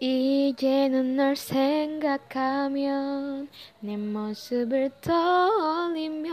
이제는 0.00 1.16
널 1.16 1.36
생각하면 1.36 3.48
내 3.80 3.96
모습을 3.96 4.90
떠올리면 5.02 6.30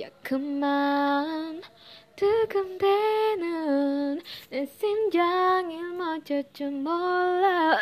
자꾸만 0.00 1.60
두근대는 2.16 4.20
내 4.50 4.66
심장이 4.66 5.82
멎을 5.82 6.44
줄 6.52 6.70
몰라. 6.70 7.78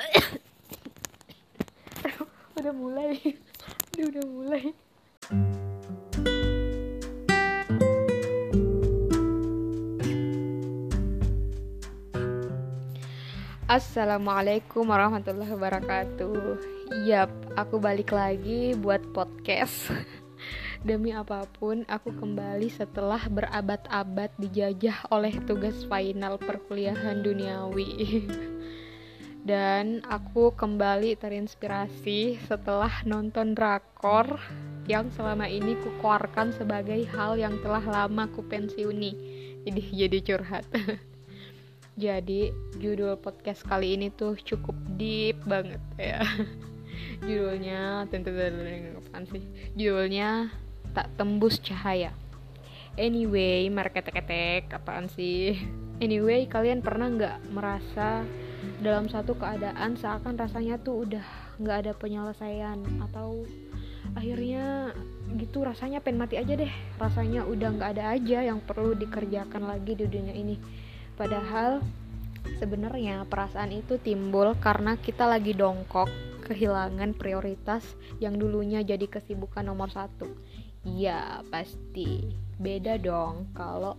mulai 2.81 3.21
udah, 3.99 4.09
udah 4.09 4.25
mulai 4.25 4.73
Assalamualaikum 13.71 14.83
warahmatullahi 14.83 15.55
wabarakatuh. 15.55 16.59
Yap, 17.07 17.31
aku 17.55 17.79
balik 17.79 18.11
lagi 18.11 18.75
buat 18.75 18.99
podcast. 19.15 19.95
Demi 20.91 21.15
apa 21.15 21.47
pun, 21.55 21.87
aku 21.87 22.11
kembali 22.11 22.67
setelah 22.67 23.31
berabad-abad 23.31 24.35
dijajah 24.43 25.07
oleh 25.15 25.39
tugas 25.47 25.87
final 25.87 26.35
perkuliahan 26.43 27.23
duniawi. 27.23 28.27
Dan 29.47 30.03
aku 30.03 30.51
kembali 30.51 31.15
terinspirasi 31.15 32.43
setelah 32.51 33.07
nonton 33.07 33.55
drakor 33.55 34.37
Yang 34.91 35.15
selama 35.23 35.47
ini 35.47 35.79
kukeluarkan 35.79 36.59
sebagai 36.59 37.07
hal 37.15 37.39
yang 37.39 37.55
telah 37.63 37.87
lama 37.87 38.27
ku 38.35 38.43
pensiuni. 38.43 39.15
Jadi 39.63 39.83
jadi 39.95 40.19
curhat 40.27 40.67
Jadi 42.01 42.49
judul 42.81 43.21
podcast 43.21 43.61
kali 43.69 43.93
ini 43.93 44.09
tuh 44.09 44.33
cukup 44.41 44.73
deep 44.97 45.37
banget 45.45 45.85
ya. 46.01 46.25
Judulnya 47.29 48.09
tentu 48.09 48.33
apaan 48.33 49.29
sih? 49.29 49.45
Judulnya 49.77 50.49
tak 50.97 51.13
tembus 51.21 51.61
cahaya. 51.61 52.17
Anyway, 52.97 53.69
marketek-ketek 53.69 54.73
apaan 54.73 55.13
sih? 55.13 55.61
Anyway, 56.01 56.49
kalian 56.49 56.81
pernah 56.81 57.13
nggak 57.13 57.53
merasa 57.53 58.25
dalam 58.81 59.13
satu 59.13 59.37
keadaan 59.37 59.93
seakan 60.01 60.41
rasanya 60.41 60.81
tuh 60.81 61.05
udah 61.05 61.25
nggak 61.61 61.85
ada 61.85 61.93
penyelesaian 61.93 62.81
atau 63.13 63.45
akhirnya 64.17 64.97
gitu 65.37 65.69
rasanya 65.69 66.01
pengen 66.01 66.25
mati 66.25 66.41
aja 66.41 66.57
deh 66.57 66.73
rasanya 66.97 67.45
udah 67.45 67.69
nggak 67.77 67.91
ada 67.93 68.05
aja 68.17 68.39
yang 68.41 68.59
perlu 68.65 68.97
dikerjakan 68.97 69.69
lagi 69.69 69.93
di 69.95 70.09
dunia 70.09 70.33
ini 70.33 70.57
Padahal 71.21 71.85
sebenarnya 72.59 73.29
perasaan 73.29 73.71
itu 73.71 74.01
timbul 74.01 74.57
karena 74.59 74.99
kita 74.99 75.29
lagi 75.29 75.55
dongkok 75.55 76.11
kehilangan 76.51 77.15
prioritas 77.15 77.87
yang 78.19 78.35
dulunya 78.35 78.83
jadi 78.83 79.07
kesibukan 79.07 79.63
nomor 79.63 79.87
satu. 79.95 80.27
Iya 80.83 81.47
pasti. 81.47 82.35
Beda 82.59 82.99
dong 82.99 83.55
kalau 83.55 83.95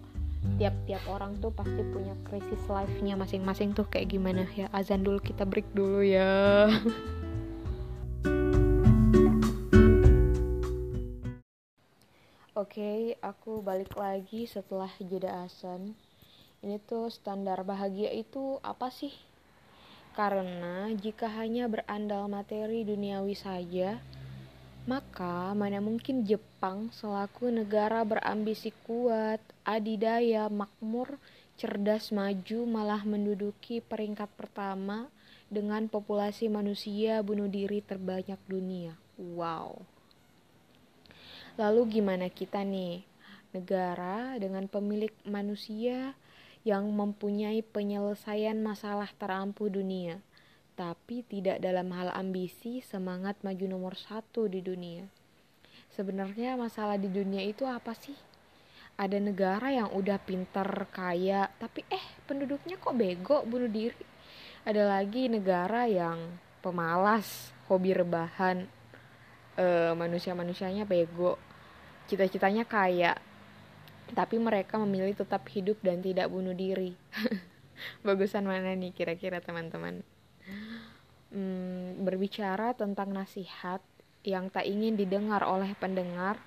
tiap-tiap 0.59 0.99
orang 1.07 1.39
tuh 1.39 1.53
pasti 1.55 1.79
punya 1.95 2.11
krisis 2.27 2.59
life-nya 2.67 3.15
masing-masing 3.15 3.71
tuh. 3.71 3.87
Kayak 3.87 4.11
gimana 4.11 4.43
ya 4.51 4.67
azan 4.75 5.07
dulu 5.07 5.23
kita 5.23 5.47
break 5.47 5.71
dulu 5.71 6.03
ya. 6.03 6.67
Oke, 12.51 12.77
okay, 12.77 12.99
aku 13.23 13.63
balik 13.63 13.95
lagi 13.95 14.43
setelah 14.43 14.91
jeda 14.99 15.47
azan 15.47 15.95
ini 16.61 16.77
tuh 16.77 17.09
standar 17.09 17.65
bahagia 17.65 18.13
itu 18.13 18.61
apa 18.61 18.93
sih? 18.93 19.13
Karena 20.13 20.93
jika 20.93 21.25
hanya 21.25 21.65
berandal 21.65 22.29
materi 22.29 22.85
duniawi 22.85 23.33
saja, 23.33 23.97
maka 24.85 25.53
mana 25.57 25.81
mungkin 25.81 26.21
Jepang 26.21 26.93
selaku 26.93 27.49
negara 27.49 28.05
berambisi 28.05 28.69
kuat, 28.85 29.41
adidaya, 29.65 30.49
makmur, 30.53 31.17
cerdas, 31.57 32.13
maju 32.13 32.59
malah 32.69 33.01
menduduki 33.05 33.81
peringkat 33.81 34.29
pertama 34.37 35.09
dengan 35.49 35.85
populasi 35.89 36.49
manusia 36.49 37.21
bunuh 37.25 37.49
diri 37.49 37.81
terbanyak 37.81 38.37
dunia. 38.45 38.93
Wow. 39.17 39.81
Lalu 41.57 42.01
gimana 42.01 42.29
kita 42.29 42.61
nih? 42.65 43.05
Negara 43.51 44.39
dengan 44.39 44.65
pemilik 44.71 45.11
manusia 45.27 46.15
yang 46.61 46.85
mempunyai 46.93 47.65
penyelesaian 47.65 48.57
masalah 48.61 49.09
terampuh 49.17 49.69
dunia, 49.69 50.21
tapi 50.77 51.25
tidak 51.25 51.57
dalam 51.57 51.89
hal 51.93 52.13
ambisi 52.13 52.85
semangat 52.85 53.37
maju 53.41 53.65
nomor 53.65 53.93
satu 53.97 54.45
di 54.45 54.61
dunia. 54.61 55.09
Sebenarnya 55.91 56.55
masalah 56.55 56.95
di 56.95 57.09
dunia 57.09 57.41
itu 57.43 57.65
apa 57.65 57.91
sih? 57.97 58.15
Ada 58.95 59.17
negara 59.17 59.73
yang 59.73 59.89
udah 59.91 60.21
pinter 60.21 60.67
kaya, 60.93 61.49
tapi 61.57 61.81
eh 61.89 62.05
penduduknya 62.29 62.77
kok 62.77 62.93
bego 62.93 63.41
bunuh 63.43 63.67
diri. 63.67 64.05
Ada 64.61 64.85
lagi 64.85 65.25
negara 65.25 65.89
yang 65.89 66.37
pemalas, 66.61 67.49
hobi 67.65 67.97
rebahan, 67.97 68.69
e, 69.57 69.65
manusia-manusianya 69.97 70.85
bego, 70.85 71.41
cita-citanya 72.05 72.61
kaya, 72.69 73.17
tapi 74.11 74.35
mereka 74.35 74.75
memilih 74.75 75.15
tetap 75.15 75.47
hidup 75.51 75.79
dan 75.79 76.03
tidak 76.03 76.27
bunuh 76.27 76.51
diri. 76.51 76.95
Bagusan 78.05 78.45
mana 78.45 78.75
nih 78.75 78.91
kira-kira 78.93 79.39
teman-teman? 79.41 80.03
Hmm, 81.31 82.03
berbicara 82.03 82.75
tentang 82.75 83.15
nasihat 83.15 83.79
yang 84.21 84.51
tak 84.51 84.67
ingin 84.67 84.99
didengar 84.99 85.41
oleh 85.47 85.73
pendengar, 85.79 86.37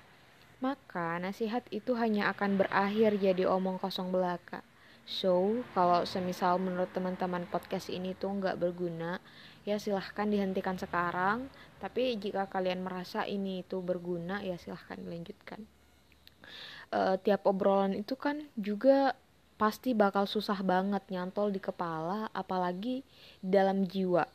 maka 0.63 1.19
nasihat 1.19 1.65
itu 1.73 1.97
hanya 1.97 2.31
akan 2.31 2.55
berakhir 2.55 3.17
jadi 3.19 3.49
omong 3.49 3.81
kosong 3.81 4.13
belaka. 4.13 4.63
So, 5.05 5.61
kalau 5.77 6.01
semisal 6.07 6.57
menurut 6.57 6.89
teman-teman 6.89 7.45
podcast 7.45 7.93
ini 7.93 8.17
tuh 8.17 8.41
nggak 8.41 8.57
berguna, 8.57 9.21
ya 9.61 9.77
silahkan 9.77 10.25
dihentikan 10.25 10.81
sekarang. 10.81 11.51
Tapi 11.77 12.17
jika 12.17 12.49
kalian 12.49 12.81
merasa 12.81 13.21
ini 13.27 13.61
itu 13.61 13.85
berguna, 13.85 14.41
ya 14.41 14.57
silahkan 14.57 14.97
dilanjutkan 14.97 15.74
uh, 16.91 17.15
tiap 17.21 17.47
obrolan 17.49 17.95
itu 17.95 18.13
kan 18.19 18.43
juga 18.59 19.15
pasti 19.55 19.95
bakal 19.95 20.27
susah 20.27 20.59
banget 20.61 21.01
nyantol 21.07 21.47
di 21.47 21.63
kepala 21.63 22.27
apalagi 22.35 23.07
dalam 23.39 23.87
jiwa 23.87 24.27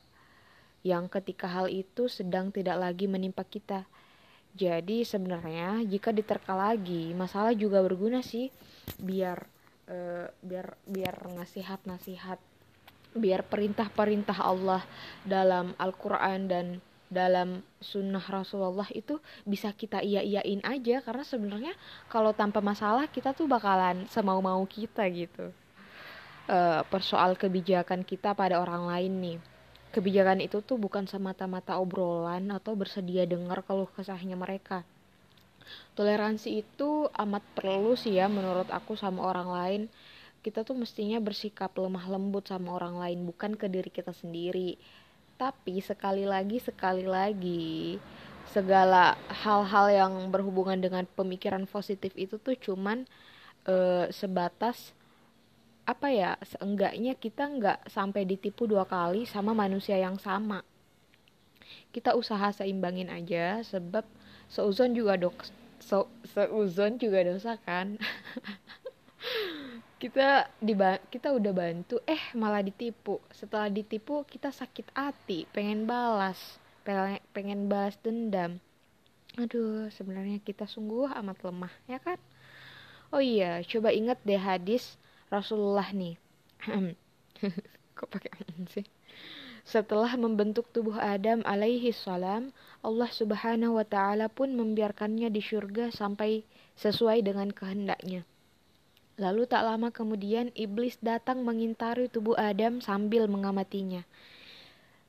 yang 0.80 1.12
ketika 1.12 1.44
hal 1.44 1.68
itu 1.68 2.08
sedang 2.08 2.48
tidak 2.48 2.80
lagi 2.80 3.04
menimpa 3.04 3.44
kita. 3.44 3.84
Jadi 4.56 5.04
sebenarnya 5.04 5.84
jika 5.84 6.10
diterka 6.10 6.56
lagi, 6.56 7.12
masalah 7.12 7.52
juga 7.54 7.84
berguna 7.84 8.24
sih 8.24 8.50
biar 8.98 9.44
uh, 9.92 10.26
biar 10.42 10.74
biar 10.88 11.14
nasihat-nasihat 11.36 12.40
biar 13.14 13.42
perintah-perintah 13.46 14.38
Allah 14.40 14.82
dalam 15.26 15.74
Al-Qur'an 15.76 16.46
dan 16.46 16.66
dalam 17.10 17.66
sunnah 17.82 18.22
Rasulullah 18.22 18.86
itu 18.94 19.18
bisa 19.42 19.74
kita 19.74 20.00
iya-iyain 20.00 20.62
aja. 20.62 21.02
Karena 21.02 21.26
sebenarnya 21.26 21.74
kalau 22.06 22.30
tanpa 22.30 22.62
masalah 22.62 23.10
kita 23.10 23.34
tuh 23.34 23.50
bakalan 23.50 24.06
semau-mau 24.06 24.62
kita 24.70 25.04
gitu. 25.10 25.50
Uh, 26.50 26.82
persoal 26.88 27.34
kebijakan 27.34 28.06
kita 28.06 28.32
pada 28.32 28.62
orang 28.62 28.86
lain 28.86 29.12
nih. 29.20 29.38
Kebijakan 29.90 30.38
itu 30.38 30.62
tuh 30.62 30.78
bukan 30.78 31.10
semata-mata 31.10 31.74
obrolan 31.82 32.46
atau 32.54 32.78
bersedia 32.78 33.26
dengar 33.26 33.66
kalau 33.66 33.90
kesahnya 33.90 34.38
mereka. 34.38 34.86
Toleransi 35.98 36.62
itu 36.62 37.10
amat 37.10 37.42
perlu 37.58 37.98
sih 37.98 38.18
ya 38.18 38.30
menurut 38.30 38.70
aku 38.70 38.94
sama 38.94 39.26
orang 39.26 39.48
lain. 39.50 39.82
Kita 40.40 40.64
tuh 40.64 40.78
mestinya 40.78 41.20
bersikap 41.20 41.74
lemah 41.76 42.06
lembut 42.06 42.48
sama 42.48 42.72
orang 42.72 42.96
lain 42.96 43.28
bukan 43.28 43.58
ke 43.58 43.68
diri 43.68 43.92
kita 43.92 44.14
sendiri 44.14 44.80
tapi 45.40 45.80
sekali 45.80 46.28
lagi 46.28 46.60
sekali 46.60 47.08
lagi 47.08 47.96
segala 48.52 49.16
hal-hal 49.32 49.86
yang 49.88 50.12
berhubungan 50.28 50.76
dengan 50.76 51.08
pemikiran 51.16 51.64
positif 51.64 52.12
itu 52.20 52.36
tuh 52.36 52.52
cuman 52.60 53.08
uh, 53.64 54.04
sebatas 54.12 54.92
apa 55.88 56.12
ya 56.12 56.36
seenggaknya 56.44 57.16
kita 57.16 57.48
nggak 57.48 57.88
sampai 57.88 58.28
ditipu 58.28 58.68
dua 58.68 58.84
kali 58.84 59.24
sama 59.24 59.56
manusia 59.56 59.96
yang 59.96 60.20
sama. 60.20 60.60
Kita 61.88 62.12
usaha 62.14 62.52
seimbangin 62.52 63.08
aja 63.08 63.64
sebab 63.64 64.04
seuzon 64.50 64.92
juga 64.92 65.16
dok 65.16 65.46
seuzon 66.26 67.00
juga 67.00 67.24
dosa 67.24 67.56
kan 67.62 67.96
kita 70.00 70.48
diba 70.64 70.96
kita 71.12 71.28
udah 71.28 71.52
bantu 71.52 72.00
eh 72.08 72.32
malah 72.32 72.64
ditipu. 72.64 73.20
Setelah 73.28 73.68
ditipu 73.68 74.24
kita 74.24 74.48
sakit 74.48 74.96
hati 74.96 75.44
pengen 75.52 75.84
balas 75.84 76.56
pengen, 77.36 77.68
balas 77.68 78.00
dendam. 78.00 78.58
Aduh 79.38 79.92
sebenarnya 79.92 80.40
kita 80.42 80.64
sungguh 80.64 81.12
amat 81.22 81.38
lemah 81.44 81.74
ya 81.86 82.00
kan? 82.00 82.18
Oh 83.12 83.20
iya 83.22 83.60
coba 83.62 83.92
inget 83.92 84.18
deh 84.24 84.40
hadis 84.40 84.96
Rasulullah 85.28 85.86
nih. 85.92 86.16
Kok 87.96 88.08
pakai 88.08 88.32
sih? 88.72 88.86
Setelah 89.60 90.16
membentuk 90.16 90.72
tubuh 90.72 90.96
Adam 90.96 91.44
alaihi 91.44 91.92
salam, 91.92 92.50
Allah 92.80 93.10
Subhanahu 93.12 93.76
wa 93.76 93.84
taala 93.84 94.32
pun 94.32 94.56
membiarkannya 94.56 95.28
di 95.28 95.44
surga 95.44 95.92
sampai 95.92 96.42
sesuai 96.80 97.20
dengan 97.20 97.52
kehendaknya. 97.52 98.24
Lalu 99.20 99.44
tak 99.44 99.68
lama 99.68 99.92
kemudian 99.92 100.48
iblis 100.56 100.96
datang 101.04 101.44
mengintari 101.44 102.08
tubuh 102.08 102.40
Adam 102.40 102.80
sambil 102.80 103.28
mengamatinya. 103.28 104.08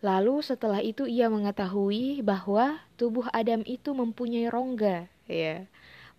Lalu 0.03 0.43
setelah 0.43 0.83
itu 0.83 1.07
ia 1.07 1.31
mengetahui 1.31 2.19
bahwa 2.19 2.83
tubuh 2.99 3.31
Adam 3.31 3.63
itu 3.63 3.95
mempunyai 3.95 4.51
rongga, 4.51 5.07
ya. 5.31 5.63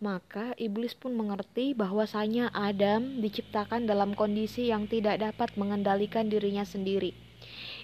Maka 0.00 0.56
iblis 0.56 0.96
pun 0.96 1.12
mengerti 1.12 1.76
bahwasanya 1.76 2.48
Adam 2.56 3.20
diciptakan 3.20 3.84
dalam 3.84 4.16
kondisi 4.16 4.72
yang 4.72 4.88
tidak 4.88 5.20
dapat 5.20 5.52
mengendalikan 5.60 6.32
dirinya 6.32 6.64
sendiri. 6.64 7.12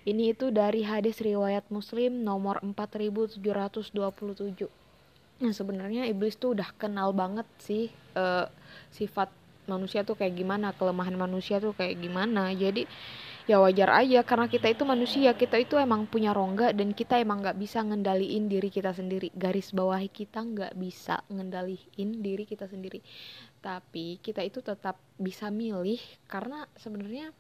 Ini 0.09 0.33
itu 0.33 0.49
dari 0.49 0.89
hadis 0.89 1.21
riwayat 1.21 1.69
Muslim 1.69 2.25
nomor 2.25 2.65
4727. 2.65 3.45
Nah, 5.39 5.53
sebenarnya 5.55 6.09
iblis 6.11 6.35
tuh 6.35 6.57
udah 6.57 6.73
kenal 6.75 7.15
banget 7.15 7.47
sih 7.63 7.93
uh, 8.19 8.51
sifat 8.91 9.31
manusia 9.69 10.03
tuh 10.03 10.17
kayak 10.17 10.35
gimana, 10.35 10.73
kelemahan 10.75 11.15
manusia 11.15 11.61
tuh 11.61 11.77
kayak 11.77 12.01
gimana. 12.01 12.51
Jadi 12.57 12.89
ya 13.49 13.57
wajar 13.65 13.89
aja 14.05 14.21
karena 14.29 14.45
kita 14.45 14.69
itu 14.69 14.85
manusia 14.85 15.33
kita 15.33 15.57
itu 15.57 15.81
emang 15.81 16.05
punya 16.05 16.37
rongga 16.37 16.77
dan 16.77 16.93
kita 16.93 17.17
emang 17.17 17.41
nggak 17.41 17.57
bisa 17.57 17.81
ngendaliin 17.81 18.45
diri 18.45 18.69
kita 18.69 18.93
sendiri 18.93 19.33
garis 19.33 19.73
bawahi 19.73 20.13
kita 20.13 20.45
nggak 20.45 20.77
bisa 20.77 21.25
ngendaliin 21.33 22.21
diri 22.21 22.45
kita 22.45 22.69
sendiri 22.69 23.01
tapi 23.65 24.21
kita 24.21 24.45
itu 24.45 24.61
tetap 24.61 25.01
bisa 25.17 25.49
milih 25.49 25.97
karena 26.29 26.69
sebenarnya 26.77 27.33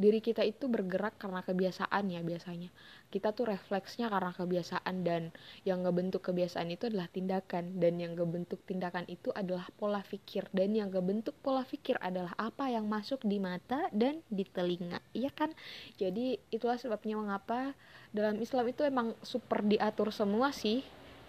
diri 0.00 0.24
kita 0.24 0.40
itu 0.40 0.64
bergerak 0.64 1.20
karena 1.20 1.44
kebiasaan 1.44 2.08
ya 2.08 2.24
biasanya. 2.24 2.72
Kita 3.12 3.36
tuh 3.36 3.52
refleksnya 3.52 4.08
karena 4.08 4.32
kebiasaan 4.32 5.04
dan 5.04 5.28
yang 5.68 5.84
ngebentuk 5.84 6.24
kebiasaan 6.24 6.72
itu 6.72 6.88
adalah 6.88 7.12
tindakan. 7.12 7.76
Dan 7.76 8.00
yang 8.00 8.16
ngebentuk 8.16 8.64
tindakan 8.64 9.04
itu 9.12 9.28
adalah 9.36 9.68
pola 9.76 10.00
pikir. 10.00 10.48
Dan 10.56 10.72
yang 10.72 10.88
ngebentuk 10.88 11.36
pola 11.44 11.68
pikir 11.68 12.00
adalah 12.00 12.32
apa 12.40 12.72
yang 12.72 12.88
masuk 12.88 13.20
di 13.28 13.36
mata 13.36 13.92
dan 13.92 14.24
di 14.32 14.48
telinga. 14.48 15.04
Iya 15.12 15.28
kan? 15.36 15.52
Jadi 16.00 16.40
itulah 16.48 16.80
sebabnya 16.80 17.20
mengapa 17.20 17.76
dalam 18.16 18.40
Islam 18.40 18.72
itu 18.72 18.88
emang 18.88 19.12
super 19.20 19.60
diatur 19.60 20.08
semua 20.16 20.56
sih. 20.56 20.80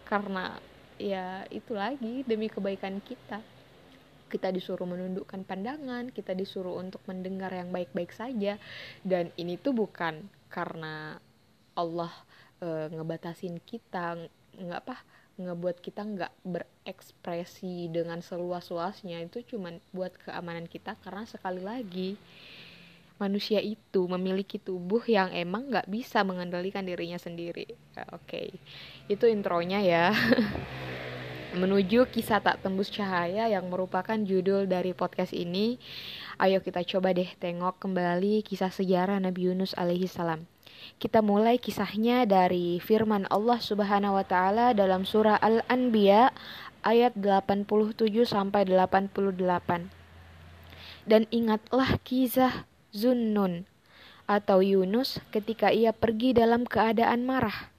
Karena 0.08 0.56
ya 0.96 1.44
itu 1.52 1.76
lagi 1.76 2.24
demi 2.24 2.48
kebaikan 2.48 3.04
kita 3.04 3.61
kita 4.32 4.48
disuruh 4.48 4.88
menundukkan 4.88 5.44
pandangan, 5.44 6.08
kita 6.16 6.32
disuruh 6.32 6.80
untuk 6.80 7.04
mendengar 7.12 7.52
yang 7.52 7.68
baik-baik 7.70 8.16
saja, 8.16 8.56
dan 9.04 9.36
ini 9.36 9.60
tuh 9.60 9.76
bukan 9.76 10.24
karena 10.48 11.20
Allah 11.76 12.12
e, 12.64 12.88
ngebatasin 12.96 13.60
kita, 13.60 14.16
nggak 14.56 14.80
apa, 14.88 14.96
ngebuat 15.36 15.84
kita 15.84 16.02
nggak 16.08 16.34
berekspresi 16.48 17.92
dengan 17.92 18.20
seluas-luasnya 18.22 19.24
itu 19.26 19.44
cuman 19.56 19.80
buat 19.92 20.14
keamanan 20.22 20.70
kita 20.70 20.96
karena 21.02 21.24
sekali 21.26 21.62
lagi 21.64 22.20
manusia 23.22 23.62
itu 23.62 24.10
memiliki 24.10 24.58
tubuh 24.58 25.06
yang 25.06 25.30
emang 25.30 25.70
nggak 25.70 25.86
bisa 25.86 26.26
mengendalikan 26.26 26.82
dirinya 26.82 27.22
sendiri. 27.22 27.70
Oke, 28.10 28.26
okay. 28.26 28.48
itu 29.06 29.30
intronya 29.30 29.78
ya. 29.78 30.10
menuju 31.52 32.08
kisah 32.08 32.40
tak 32.40 32.64
tembus 32.64 32.88
cahaya 32.88 33.48
yang 33.52 33.68
merupakan 33.68 34.16
judul 34.16 34.68
dari 34.68 34.96
podcast 34.96 35.36
ini. 35.36 35.76
Ayo 36.40 36.64
kita 36.64 36.84
coba 36.88 37.12
deh 37.12 37.28
tengok 37.40 37.80
kembali 37.82 38.44
kisah 38.44 38.72
sejarah 38.72 39.20
Nabi 39.20 39.52
Yunus 39.52 39.76
alaihi 39.76 40.08
salam. 40.08 40.48
Kita 40.98 41.20
mulai 41.20 41.60
kisahnya 41.60 42.24
dari 42.24 42.80
firman 42.80 43.28
Allah 43.28 43.60
Subhanahu 43.60 44.16
wa 44.20 44.26
taala 44.26 44.72
dalam 44.72 45.04
surah 45.04 45.40
Al-Anbiya 45.40 46.32
ayat 46.88 47.16
87 47.20 47.96
sampai 48.28 48.68
88. 48.68 49.92
Dan 51.04 51.28
ingatlah 51.34 52.00
kisah 52.06 52.70
Zunnun 52.92 53.68
atau 54.30 54.64
Yunus 54.64 55.20
ketika 55.34 55.74
ia 55.74 55.92
pergi 55.92 56.32
dalam 56.32 56.64
keadaan 56.64 57.28
marah 57.28 57.71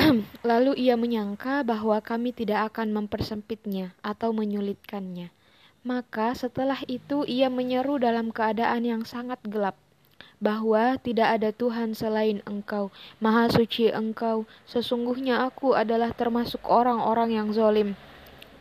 Lalu 0.48 0.80
ia 0.80 0.96
menyangka 0.96 1.60
bahwa 1.60 2.00
kami 2.00 2.32
tidak 2.32 2.72
akan 2.72 2.96
mempersempitnya 2.96 3.92
atau 4.00 4.32
menyulitkannya. 4.32 5.28
Maka 5.84 6.32
setelah 6.32 6.80
itu 6.88 7.28
ia 7.28 7.52
menyeru 7.52 8.00
dalam 8.00 8.32
keadaan 8.32 8.88
yang 8.88 9.02
sangat 9.04 9.40
gelap 9.44 9.76
bahwa 10.40 10.96
tidak 11.04 11.36
ada 11.36 11.52
Tuhan 11.52 11.92
selain 11.92 12.40
Engkau, 12.48 12.88
Maha 13.20 13.52
Suci 13.52 13.92
Engkau. 13.92 14.48
Sesungguhnya 14.64 15.44
aku 15.44 15.76
adalah 15.76 16.16
termasuk 16.16 16.64
orang-orang 16.64 17.36
yang 17.36 17.48
zolim. 17.52 17.92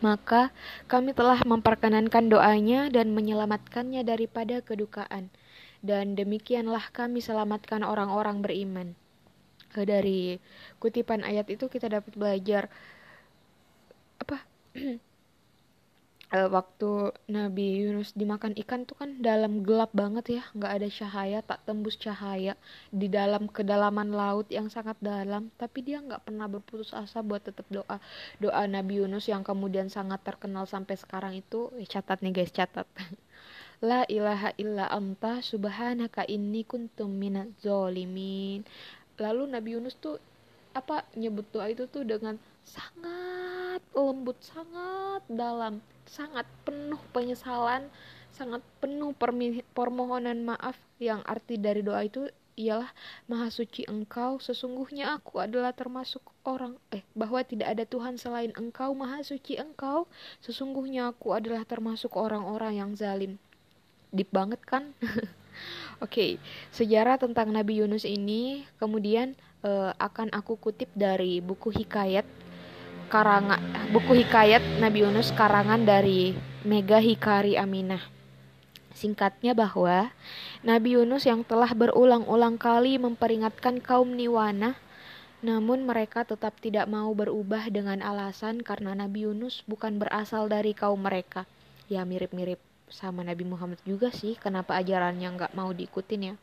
Maka 0.04 0.52
kami 0.92 1.16
telah 1.16 1.40
memperkenankan 1.44 2.32
doanya 2.32 2.92
dan 2.92 3.16
menyelamatkannya 3.16 4.04
daripada 4.04 4.60
kedukaan. 4.60 5.32
Dan 5.80 6.20
demikianlah 6.20 6.92
kami 6.92 7.24
selamatkan 7.24 7.88
orang-orang 7.88 8.44
beriman 8.44 9.00
dari 9.74 10.42
kutipan 10.81 11.21
ayat 11.21 11.48
itu 11.54 11.69
kita 11.69 11.88
dapat 11.89 12.13
belajar 12.18 12.63
apa 14.19 14.38
uh, 16.36 16.50
waktu 16.56 16.92
Nabi 17.31 17.66
Yunus 17.81 18.13
dimakan 18.13 18.54
ikan 18.66 18.86
tuh 18.86 18.98
kan 19.00 19.18
dalam 19.24 19.66
gelap 19.66 19.89
banget 19.95 20.39
ya 20.39 20.44
nggak 20.54 20.71
ada 20.77 20.88
cahaya 20.92 21.39
tak 21.42 21.60
tembus 21.66 21.95
cahaya 21.98 22.54
di 22.94 23.07
dalam 23.10 23.50
kedalaman 23.50 24.13
laut 24.13 24.45
yang 24.54 24.68
sangat 24.69 24.98
dalam. 25.01 25.50
Tapi 25.57 25.80
dia 25.81 25.98
nggak 26.04 26.30
pernah 26.30 26.45
berputus 26.45 26.94
asa 26.94 27.25
buat 27.25 27.42
tetap 27.42 27.66
doa. 27.71 27.98
Doa 28.38 28.63
Nabi 28.69 29.01
Yunus 29.01 29.25
yang 29.31 29.42
kemudian 29.42 29.88
sangat 29.89 30.21
terkenal 30.21 30.69
sampai 30.69 30.95
sekarang 31.00 31.33
itu 31.38 31.71
eh, 31.80 31.88
catat 31.89 32.21
nih 32.21 32.33
guys 32.36 32.54
catat. 32.54 32.86
La 33.80 34.04
ilaha 34.12 34.51
illa 34.60 34.92
anta 34.92 35.39
subhanaka 35.39 36.27
inni 36.27 36.68
kuntum 36.68 37.16
minaz 37.16 37.48
zolimin 37.63 38.68
lalu 39.19 39.45
Nabi 39.51 39.75
Yunus 39.75 40.00
tuh 40.00 40.18
apa 40.74 41.04
nyebut 41.18 41.45
doa 41.51 41.68
itu 41.69 41.86
tuh 41.92 42.07
dengan 42.07 42.39
sangat 42.63 43.81
lembut 43.92 44.38
sangat 44.39 45.21
dalam 45.27 45.83
sangat 46.07 46.45
penuh 46.63 47.00
penyesalan 47.12 47.92
sangat 48.33 48.62
penuh 48.80 49.12
permohonan 49.74 50.45
maaf. 50.45 50.77
Yang 51.00 51.21
arti 51.25 51.56
dari 51.56 51.81
doa 51.81 52.04
itu 52.06 52.27
ialah 52.60 52.92
maha 53.31 53.48
suci 53.48 53.88
engkau 53.88 54.35
sesungguhnya 54.44 55.16
aku 55.16 55.40
adalah 55.40 55.71
termasuk 55.71 56.19
orang 56.44 56.76
eh 56.92 57.07
bahwa 57.16 57.40
tidak 57.40 57.71
ada 57.71 57.88
Tuhan 57.88 58.19
selain 58.19 58.52
engkau 58.59 58.92
maha 58.92 59.23
suci 59.23 59.56
engkau 59.56 60.11
sesungguhnya 60.44 61.16
aku 61.16 61.31
adalah 61.31 61.64
termasuk 61.64 62.19
orang-orang 62.19 62.83
yang 62.83 62.92
zalim. 62.99 63.40
Deep 64.11 64.28
banget 64.35 64.59
kan 64.68 64.92
Oke, 65.99 66.11
okay, 66.11 66.31
sejarah 66.71 67.19
tentang 67.19 67.51
Nabi 67.51 67.83
Yunus 67.83 68.07
ini 68.07 68.63
kemudian 68.80 69.35
uh, 69.63 69.92
akan 69.99 70.31
aku 70.31 70.56
kutip 70.56 70.87
dari 70.95 71.44
buku 71.44 71.75
hikayat 71.75 72.23
karangan 73.09 73.57
buku 73.89 74.21
hikayat 74.21 74.61
Nabi 74.78 75.01
Yunus 75.01 75.33
karangan 75.33 75.81
dari 75.81 76.37
Mega 76.61 77.01
Hikari 77.01 77.57
Aminah. 77.57 78.06
Singkatnya 78.94 79.57
bahwa 79.57 80.13
Nabi 80.61 80.95
Yunus 80.99 81.25
yang 81.25 81.42
telah 81.42 81.73
berulang-ulang 81.73 82.61
kali 82.61 83.01
memperingatkan 83.01 83.81
kaum 83.81 84.13
Niwana 84.13 84.78
namun 85.39 85.87
mereka 85.87 86.28
tetap 86.28 86.59
tidak 86.59 86.83
mau 86.92 87.16
berubah 87.16 87.71
dengan 87.71 88.04
alasan 88.04 88.59
karena 88.59 88.92
Nabi 88.92 89.23
Yunus 89.23 89.63
bukan 89.63 89.95
berasal 89.95 90.51
dari 90.51 90.75
kaum 90.75 90.99
mereka. 90.99 91.47
Ya 91.87 92.04
mirip-mirip 92.04 92.69
sama 92.90 93.26
Nabi 93.26 93.46
Muhammad 93.46 93.80
juga 93.86 94.10
sih 94.14 94.36
kenapa 94.36 94.78
ajarannya 94.78 95.30
nggak 95.38 95.54
mau 95.56 95.72
diikutin 95.74 96.34
ya 96.34 96.36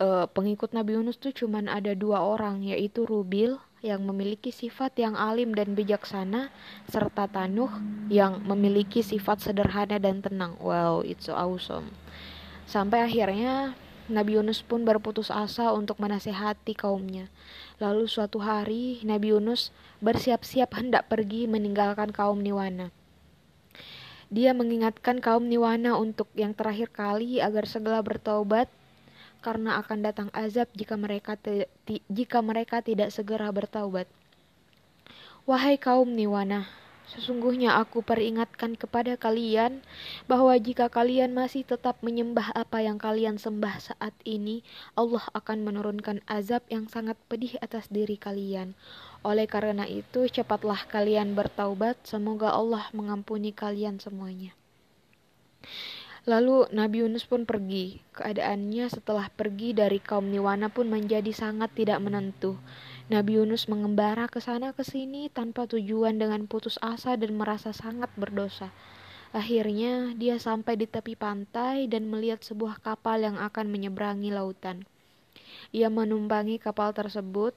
e, 0.00 0.06
pengikut 0.28 0.72
Nabi 0.72 0.96
Yunus 0.98 1.20
tuh 1.20 1.32
cuman 1.32 1.68
ada 1.68 1.92
dua 1.92 2.24
orang 2.24 2.64
yaitu 2.64 3.06
Rubil 3.06 3.60
yang 3.84 4.00
memiliki 4.08 4.48
sifat 4.48 4.96
yang 4.96 5.12
alim 5.12 5.52
dan 5.52 5.76
bijaksana 5.76 6.48
serta 6.88 7.28
Tanuh 7.28 7.68
yang 8.08 8.40
memiliki 8.48 9.04
sifat 9.04 9.44
sederhana 9.44 10.00
dan 10.00 10.24
tenang 10.24 10.56
wow 10.58 11.04
it's 11.04 11.28
so 11.28 11.36
awesome 11.36 11.92
sampai 12.64 13.04
akhirnya 13.04 13.76
Nabi 14.04 14.36
Yunus 14.36 14.60
pun 14.60 14.84
berputus 14.84 15.32
asa 15.32 15.72
untuk 15.72 15.96
menasehati 15.96 16.76
kaumnya. 16.76 17.32
Lalu 17.80 18.04
suatu 18.04 18.36
hari 18.36 19.00
Nabi 19.00 19.32
Yunus 19.32 19.72
bersiap-siap 20.04 20.76
hendak 20.76 21.08
pergi 21.08 21.48
meninggalkan 21.48 22.12
kaum 22.12 22.44
Niwana. 22.44 22.92
Dia 24.32 24.56
mengingatkan 24.56 25.20
kaum 25.20 25.48
Niwana 25.48 25.96
untuk 25.96 26.28
yang 26.36 26.56
terakhir 26.56 26.92
kali 26.92 27.40
agar 27.40 27.68
segera 27.68 28.00
bertobat 28.00 28.68
karena 29.44 29.76
akan 29.84 29.98
datang 30.00 30.28
azab 30.32 30.72
jika 30.72 30.96
mereka 30.96 31.36
jika 32.08 32.38
mereka 32.40 32.80
tidak 32.80 33.12
segera 33.12 33.52
bertaubat. 33.52 34.08
Wahai 35.44 35.76
kaum 35.76 36.08
Niwana, 36.08 36.64
Sesungguhnya 37.04 37.76
aku 37.76 38.00
peringatkan 38.00 38.80
kepada 38.80 39.20
kalian 39.20 39.84
bahwa 40.24 40.56
jika 40.56 40.88
kalian 40.88 41.36
masih 41.36 41.60
tetap 41.60 42.00
menyembah 42.00 42.56
apa 42.56 42.80
yang 42.80 42.96
kalian 42.96 43.36
sembah 43.36 43.76
saat 43.76 44.16
ini, 44.24 44.64
Allah 44.96 45.28
akan 45.36 45.68
menurunkan 45.68 46.24
azab 46.24 46.64
yang 46.72 46.88
sangat 46.88 47.20
pedih 47.28 47.60
atas 47.60 47.92
diri 47.92 48.16
kalian. 48.16 48.72
Oleh 49.20 49.44
karena 49.44 49.84
itu, 49.84 50.24
cepatlah 50.32 50.88
kalian 50.88 51.36
bertaubat, 51.36 52.00
semoga 52.08 52.56
Allah 52.56 52.88
mengampuni 52.96 53.52
kalian 53.52 54.00
semuanya. 54.00 54.56
Lalu 56.24 56.72
Nabi 56.72 57.04
Yunus 57.04 57.28
pun 57.28 57.44
pergi. 57.44 58.00
Keadaannya 58.16 58.88
setelah 58.88 59.28
pergi 59.28 59.76
dari 59.76 60.00
kaum 60.00 60.32
Niwana 60.32 60.72
pun 60.72 60.88
menjadi 60.88 61.28
sangat 61.36 61.76
tidak 61.76 62.00
menentu. 62.00 62.56
Nabi 63.04 63.36
Yunus 63.36 63.68
mengembara 63.68 64.32
ke 64.32 64.40
sana 64.40 64.72
ke 64.72 64.80
sini 64.80 65.28
tanpa 65.28 65.68
tujuan 65.68 66.16
dengan 66.16 66.48
putus 66.48 66.80
asa 66.80 67.20
dan 67.20 67.36
merasa 67.36 67.76
sangat 67.76 68.08
berdosa. 68.16 68.72
Akhirnya 69.36 70.16
dia 70.16 70.40
sampai 70.40 70.80
di 70.80 70.88
tepi 70.88 71.12
pantai 71.12 71.84
dan 71.84 72.08
melihat 72.08 72.40
sebuah 72.40 72.80
kapal 72.80 73.20
yang 73.20 73.36
akan 73.36 73.68
menyeberangi 73.68 74.32
lautan. 74.32 74.88
Ia 75.76 75.92
menumpangi 75.92 76.56
kapal 76.56 76.96
tersebut. 76.96 77.52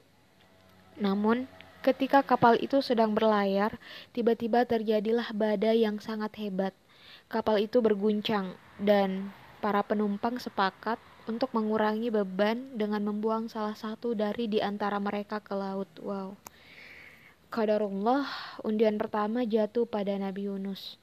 Namun, 1.00 1.48
ketika 1.80 2.28
kapal 2.28 2.60
itu 2.60 2.84
sedang 2.84 3.16
berlayar, 3.16 3.80
tiba-tiba 4.12 4.68
terjadilah 4.68 5.32
badai 5.32 5.88
yang 5.88 6.04
sangat 6.04 6.36
hebat. 6.44 6.76
Kapal 7.32 7.64
itu 7.64 7.80
berguncang 7.80 8.60
dan 8.84 9.32
para 9.64 9.80
penumpang 9.80 10.44
sepakat 10.44 11.00
untuk 11.28 11.52
mengurangi 11.52 12.08
beban 12.08 12.76
dengan 12.80 13.04
membuang 13.04 13.52
salah 13.52 13.76
satu 13.76 14.16
dari 14.16 14.48
di 14.48 14.64
antara 14.64 14.98
mereka 14.98 15.44
ke 15.44 15.52
laut. 15.52 15.92
Wow. 16.00 16.40
Qadarullah, 17.48 18.28
undian 18.64 19.00
pertama 19.00 19.48
jatuh 19.48 19.88
pada 19.88 20.16
Nabi 20.16 20.52
Yunus. 20.52 21.00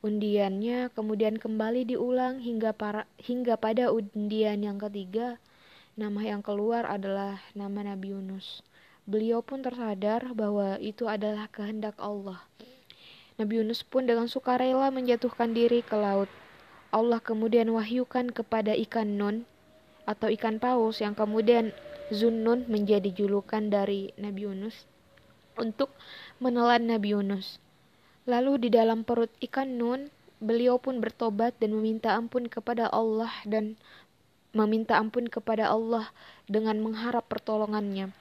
Undiannya 0.00 0.88
kemudian 0.92 1.36
kembali 1.36 1.84
diulang 1.84 2.40
hingga 2.40 2.72
para, 2.72 3.04
hingga 3.20 3.60
pada 3.60 3.92
undian 3.92 4.64
yang 4.64 4.80
ketiga, 4.80 5.36
nama 5.94 6.20
yang 6.24 6.40
keluar 6.40 6.88
adalah 6.88 7.38
nama 7.52 7.92
Nabi 7.92 8.16
Yunus. 8.16 8.64
Beliau 9.04 9.44
pun 9.44 9.60
tersadar 9.60 10.32
bahwa 10.32 10.80
itu 10.80 11.04
adalah 11.06 11.46
kehendak 11.52 11.94
Allah. 12.00 12.40
Nabi 13.36 13.60
Yunus 13.60 13.84
pun 13.84 14.08
dengan 14.08 14.26
sukarela 14.26 14.88
menjatuhkan 14.88 15.52
diri 15.52 15.84
ke 15.84 15.94
laut. 15.94 16.28
Allah 16.88 17.20
kemudian 17.20 17.68
wahyukan 17.72 18.32
kepada 18.32 18.72
ikan 18.76 19.20
Nun 19.20 19.48
atau 20.08 20.28
ikan 20.32 20.58
paus 20.58 20.98
yang 20.98 21.14
kemudian 21.14 21.70
Zunnun 22.12 22.68
menjadi 22.68 23.08
julukan 23.08 23.72
dari 23.72 24.12
Nabi 24.20 24.44
Yunus 24.44 24.84
untuk 25.56 25.88
menelan 26.42 26.88
Nabi 26.88 27.16
Yunus. 27.16 27.56
Lalu 28.28 28.68
di 28.68 28.68
dalam 28.70 29.02
perut 29.02 29.32
ikan 29.50 29.80
Nun, 29.80 30.12
beliau 30.38 30.78
pun 30.78 30.98
bertobat 31.02 31.56
dan 31.58 31.74
meminta 31.74 32.14
ampun 32.14 32.46
kepada 32.46 32.90
Allah 32.90 33.30
dan 33.48 33.74
meminta 34.52 35.00
ampun 35.00 35.26
kepada 35.26 35.72
Allah 35.72 36.12
dengan 36.46 36.78
mengharap 36.84 37.24
pertolongannya. 37.26 38.12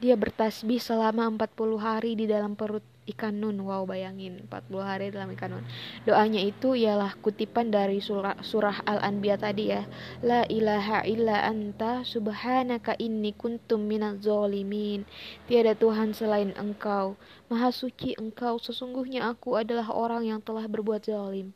Dia 0.00 0.16
bertasbih 0.16 0.80
selama 0.80 1.28
40 1.28 1.76
hari 1.76 2.16
di 2.16 2.24
dalam 2.24 2.56
perut 2.56 2.84
ikan 3.12 3.42
nun. 3.42 3.60
Wow, 3.62 3.84
bayangin 3.86 4.46
40 4.46 4.80
hari 4.82 5.10
dalam 5.10 5.30
ikan 5.34 5.58
nun. 5.58 5.64
Doanya 6.06 6.40
itu 6.40 6.78
ialah 6.78 7.14
kutipan 7.18 7.68
dari 7.68 7.98
surah, 7.98 8.40
surah 8.40 8.82
Al-Anbiya 8.86 9.36
tadi 9.38 9.70
ya. 9.70 9.82
La 10.22 10.46
ilaha 10.46 11.02
illa 11.06 11.44
anta 11.44 12.06
subhanaka 12.06 12.94
inni 12.98 13.34
kuntum 13.34 13.86
minaz 13.86 14.22
zolimin. 14.22 15.06
Tiada 15.50 15.74
Tuhan 15.74 16.14
selain 16.14 16.54
engkau. 16.54 17.18
Maha 17.50 17.74
suci 17.74 18.14
engkau. 18.16 18.62
Sesungguhnya 18.62 19.26
aku 19.30 19.58
adalah 19.58 19.90
orang 19.90 20.26
yang 20.26 20.40
telah 20.40 20.64
berbuat 20.70 21.06
zalim. 21.06 21.52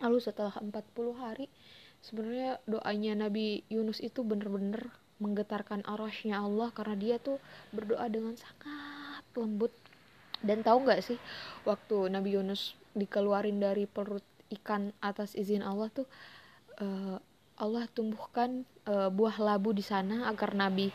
Lalu 0.00 0.18
setelah 0.20 0.56
40 0.56 0.72
hari 1.16 1.46
sebenarnya 2.00 2.56
doanya 2.64 3.28
Nabi 3.28 3.60
Yunus 3.68 4.00
itu 4.00 4.24
benar-benar 4.24 4.88
menggetarkan 5.20 5.84
arasnya 5.84 6.40
Allah 6.40 6.72
karena 6.72 6.96
dia 6.96 7.16
tuh 7.20 7.36
berdoa 7.76 8.08
dengan 8.08 8.32
sangat 8.40 9.22
lembut 9.36 9.70
dan 10.40 10.64
tahu 10.64 10.88
nggak 10.88 11.00
sih 11.04 11.18
waktu 11.68 12.08
Nabi 12.08 12.36
Yunus 12.36 12.74
dikeluarin 12.96 13.60
dari 13.60 13.84
perut 13.84 14.24
ikan 14.50 14.90
atas 14.98 15.38
izin 15.38 15.62
Allah 15.62 15.88
tuh 15.92 16.08
uh, 16.82 17.16
Allah 17.60 17.84
tumbuhkan 17.92 18.64
uh, 18.88 19.12
buah 19.12 19.36
labu 19.36 19.76
di 19.76 19.84
sana 19.84 20.26
agar 20.32 20.56
Nabi 20.56 20.88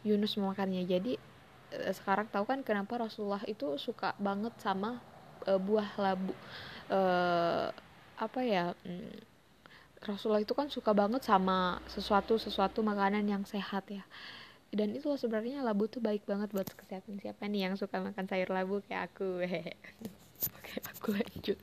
Yunus 0.00 0.40
memakannya. 0.40 0.82
Jadi 0.88 1.12
uh, 1.76 1.92
sekarang 1.92 2.26
tahu 2.32 2.48
kan 2.48 2.64
kenapa 2.64 3.04
Rasulullah 3.04 3.44
itu 3.44 3.76
suka 3.76 4.16
banget 4.16 4.56
sama 4.58 4.98
uh, 5.44 5.60
buah 5.60 5.92
labu 6.00 6.32
uh, 6.90 7.68
apa 8.16 8.40
ya 8.42 8.72
um, 8.88 9.12
Rasulullah 10.00 10.40
itu 10.40 10.56
kan 10.56 10.72
suka 10.72 10.96
banget 10.96 11.20
sama 11.24 11.84
sesuatu 11.90 12.40
sesuatu 12.40 12.80
makanan 12.80 13.28
yang 13.28 13.44
sehat 13.44 13.84
ya 13.92 14.04
dan 14.76 14.92
itu 14.92 15.08
sebenarnya 15.16 15.64
labu 15.64 15.88
tuh 15.88 16.04
baik 16.04 16.28
banget 16.28 16.52
buat 16.52 16.68
kesehatan 16.68 17.16
siapa 17.16 17.48
nih 17.48 17.72
yang 17.72 17.74
suka 17.80 17.96
makan 17.96 18.28
sayur 18.28 18.52
labu 18.52 18.84
kayak 18.84 19.08
aku 19.08 19.40
oke 20.60 20.74
aku 20.92 21.08
lanjut 21.16 21.58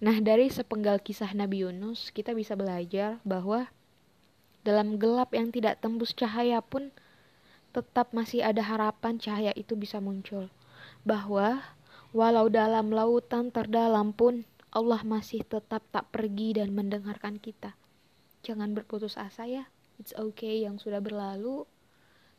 nah 0.00 0.16
dari 0.18 0.48
sepenggal 0.48 0.98
kisah 1.04 1.30
Nabi 1.36 1.68
Yunus 1.68 2.08
kita 2.10 2.32
bisa 2.32 2.56
belajar 2.56 3.20
bahwa 3.22 3.68
dalam 4.64 4.96
gelap 4.96 5.36
yang 5.36 5.52
tidak 5.52 5.78
tembus 5.84 6.16
cahaya 6.16 6.64
pun 6.64 6.88
tetap 7.76 8.16
masih 8.16 8.40
ada 8.40 8.64
harapan 8.64 9.20
cahaya 9.20 9.52
itu 9.52 9.76
bisa 9.76 10.00
muncul 10.00 10.48
bahwa 11.04 11.60
walau 12.12 12.48
dalam 12.48 12.92
lautan 12.92 13.48
terdalam 13.52 14.12
pun 14.12 14.44
Allah 14.72 15.04
masih 15.04 15.44
tetap 15.44 15.84
tak 15.92 16.08
pergi 16.08 16.56
dan 16.56 16.72
mendengarkan 16.72 17.36
kita. 17.36 17.76
Jangan 18.40 18.72
berputus 18.72 19.20
asa 19.20 19.44
ya. 19.44 19.68
It's 20.00 20.16
okay 20.16 20.64
yang 20.64 20.80
sudah 20.80 21.04
berlalu. 21.04 21.68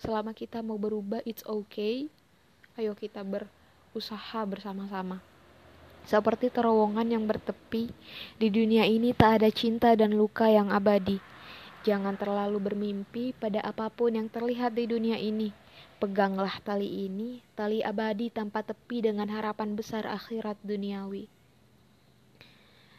Selama 0.03 0.35
kita 0.35 0.59
mau 0.59 0.75
berubah, 0.75 1.23
it's 1.23 1.47
okay. 1.47 2.11
Ayo 2.75 2.91
kita 2.91 3.23
berusaha 3.23 4.43
bersama-sama. 4.43 5.23
Seperti 6.03 6.51
terowongan 6.51 7.07
yang 7.07 7.23
bertepi, 7.23 7.87
di 8.35 8.47
dunia 8.51 8.83
ini 8.83 9.15
tak 9.15 9.39
ada 9.39 9.47
cinta 9.47 9.95
dan 9.95 10.11
luka 10.11 10.51
yang 10.51 10.67
abadi. 10.75 11.23
Jangan 11.87 12.19
terlalu 12.19 12.59
bermimpi 12.59 13.31
pada 13.31 13.63
apa 13.63 13.87
pun 13.87 14.11
yang 14.11 14.27
terlihat 14.27 14.75
di 14.75 14.91
dunia 14.91 15.15
ini. 15.15 15.55
Peganglah 16.03 16.59
tali 16.59 17.07
ini, 17.07 17.39
tali 17.55 17.79
abadi 17.79 18.27
tanpa 18.27 18.59
tepi 18.59 19.07
dengan 19.07 19.31
harapan 19.31 19.71
besar 19.79 20.03
akhirat 20.03 20.59
duniawi. 20.67 21.31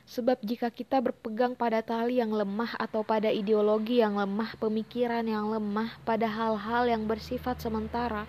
Sebab 0.04 0.36
jika 0.44 0.68
kita 0.68 1.00
berpegang 1.00 1.56
pada 1.56 1.80
tali 1.80 2.20
yang 2.20 2.28
lemah 2.28 2.76
atau 2.76 3.00
pada 3.00 3.32
ideologi 3.32 4.04
yang 4.04 4.20
lemah, 4.20 4.52
pemikiran 4.60 5.24
yang 5.24 5.48
lemah, 5.48 5.96
pada 6.04 6.28
hal-hal 6.28 6.84
yang 6.84 7.08
bersifat 7.08 7.56
sementara, 7.64 8.28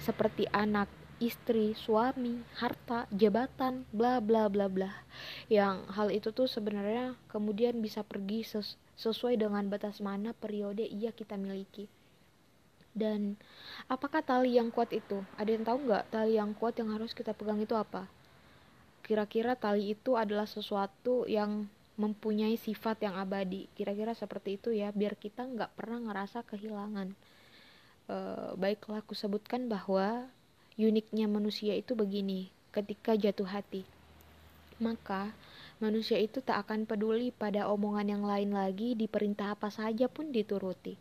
seperti 0.00 0.48
anak, 0.48 0.88
istri, 1.20 1.76
suami, 1.76 2.40
harta, 2.56 3.04
jabatan, 3.12 3.84
bla 3.92 4.18
bla 4.24 4.48
bla 4.48 4.66
bla. 4.72 4.88
Yang 5.52 5.76
hal 5.92 6.08
itu 6.08 6.28
tuh 6.32 6.48
sebenarnya 6.48 7.12
kemudian 7.28 7.84
bisa 7.84 8.00
pergi 8.00 8.40
ses 8.40 8.80
sesuai 8.96 9.36
dengan 9.36 9.68
batas 9.68 10.00
mana 10.00 10.32
periode 10.32 10.84
ia 10.88 11.12
kita 11.12 11.36
miliki. 11.36 11.88
Dan 12.96 13.36
apakah 13.86 14.24
tali 14.24 14.56
yang 14.56 14.72
kuat 14.72 14.90
itu? 14.96 15.20
Ada 15.36 15.50
yang 15.52 15.64
tahu 15.68 15.78
nggak 15.84 16.04
tali 16.10 16.40
yang 16.40 16.56
kuat 16.56 16.80
yang 16.80 16.90
harus 16.90 17.12
kita 17.12 17.36
pegang 17.36 17.60
itu 17.60 17.76
apa? 17.76 18.08
Kira-kira 19.10 19.58
tali 19.58 19.98
itu 19.98 20.14
adalah 20.14 20.46
sesuatu 20.46 21.26
yang 21.26 21.66
mempunyai 21.98 22.54
sifat 22.54 23.02
yang 23.02 23.18
abadi. 23.18 23.66
Kira-kira 23.74 24.14
seperti 24.14 24.54
itu 24.54 24.70
ya 24.70 24.94
biar 24.94 25.18
kita 25.18 25.50
nggak 25.50 25.74
pernah 25.74 25.98
ngerasa 25.98 26.46
kehilangan. 26.46 27.10
E, 28.06 28.16
baiklah 28.54 29.02
aku 29.02 29.18
sebutkan 29.18 29.66
bahwa 29.66 30.30
uniknya 30.78 31.26
manusia 31.26 31.74
itu 31.74 31.98
begini 31.98 32.54
ketika 32.70 33.18
jatuh 33.18 33.50
hati. 33.50 33.82
Maka 34.78 35.34
manusia 35.82 36.22
itu 36.22 36.38
tak 36.38 36.70
akan 36.70 36.86
peduli 36.86 37.34
pada 37.34 37.66
omongan 37.66 38.14
yang 38.14 38.22
lain 38.22 38.54
lagi 38.54 38.94
diperintah 38.94 39.58
apa 39.58 39.74
saja 39.74 40.06
pun 40.06 40.30
dituruti. 40.30 40.94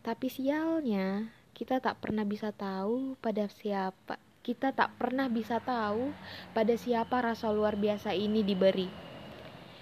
Tapi 0.00 0.32
sialnya 0.32 1.28
kita 1.52 1.84
tak 1.84 2.00
pernah 2.00 2.24
bisa 2.24 2.48
tahu 2.48 3.12
pada 3.20 3.44
siapa 3.52 4.16
kita 4.46 4.70
tak 4.70 4.94
pernah 4.94 5.26
bisa 5.26 5.58
tahu 5.58 6.14
pada 6.54 6.70
siapa 6.78 7.18
rasa 7.18 7.50
luar 7.50 7.74
biasa 7.74 8.14
ini 8.14 8.46
diberi. 8.46 8.86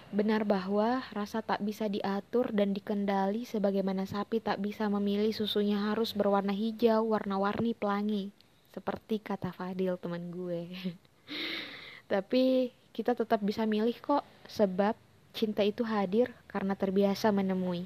Benar 0.09 0.49
bahwa 0.49 1.05
rasa 1.13 1.45
tak 1.45 1.61
bisa 1.61 1.85
diatur 1.85 2.49
dan 2.49 2.73
dikendali 2.73 3.45
sebagaimana 3.45 4.09
sapi 4.09 4.41
tak 4.41 4.65
bisa 4.65 4.89
memilih 4.89 5.37
susunya 5.37 5.93
harus 5.93 6.17
berwarna 6.17 6.57
hijau, 6.57 7.13
warna-warni 7.13 7.77
pelangi. 7.77 8.33
Seperti 8.73 9.21
kata 9.21 9.53
Fadil 9.53 10.01
teman 10.01 10.33
gue. 10.33 10.73
Tapi 12.13 12.73
kita 12.97 13.13
tetap 13.13 13.45
bisa 13.45 13.69
milih 13.69 14.01
kok 14.01 14.25
sebab 14.49 14.97
cinta 15.37 15.61
itu 15.61 15.85
hadir 15.85 16.33
karena 16.49 16.73
terbiasa 16.73 17.37
menemui. 17.37 17.85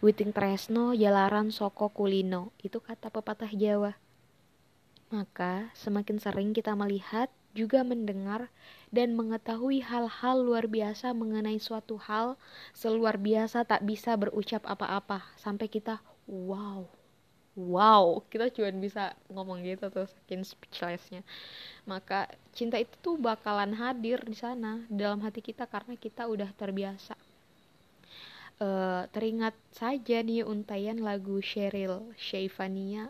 Witing 0.00 0.32
Tresno, 0.32 0.96
Jalaran 0.96 1.52
Soko 1.52 1.92
Kulino, 1.92 2.54
itu 2.64 2.80
kata 2.80 3.12
pepatah 3.12 3.52
Jawa. 3.52 4.07
Maka, 5.08 5.72
semakin 5.72 6.20
sering 6.20 6.50
kita 6.52 6.76
melihat 6.76 7.32
juga 7.56 7.80
mendengar 7.80 8.52
dan 8.92 9.16
mengetahui 9.16 9.80
hal-hal 9.80 10.36
luar 10.44 10.68
biasa 10.68 11.16
mengenai 11.16 11.56
suatu 11.58 11.96
hal 11.96 12.36
seluar 12.76 13.16
biasa 13.16 13.64
tak 13.64 13.82
bisa 13.88 14.14
berucap 14.14 14.62
apa-apa. 14.68 15.24
Sampai 15.40 15.66
kita 15.66 15.98
wow 16.28 16.86
wow. 17.58 18.22
Kita 18.30 18.46
cuma 18.54 18.70
bisa 18.78 19.18
ngomong 19.26 19.66
gitu 19.66 19.90
tuh 19.90 20.06
saking 20.06 20.46
speechlessnya. 20.46 21.26
Maka 21.82 22.30
cinta 22.54 22.78
itu 22.78 22.94
tuh 23.02 23.18
bakalan 23.18 23.74
hadir 23.74 24.22
di 24.22 24.38
sana 24.38 24.86
dalam 24.86 25.18
hati 25.26 25.42
kita 25.42 25.66
karena 25.66 25.98
kita 25.98 26.30
udah 26.30 26.48
terbiasa. 26.54 27.18
Uh, 28.58 29.06
teringat 29.14 29.54
saja 29.70 30.18
nih 30.18 30.42
untayan 30.42 30.98
lagu 30.98 31.38
Cheryl 31.38 32.10
Shayvania 32.18 33.06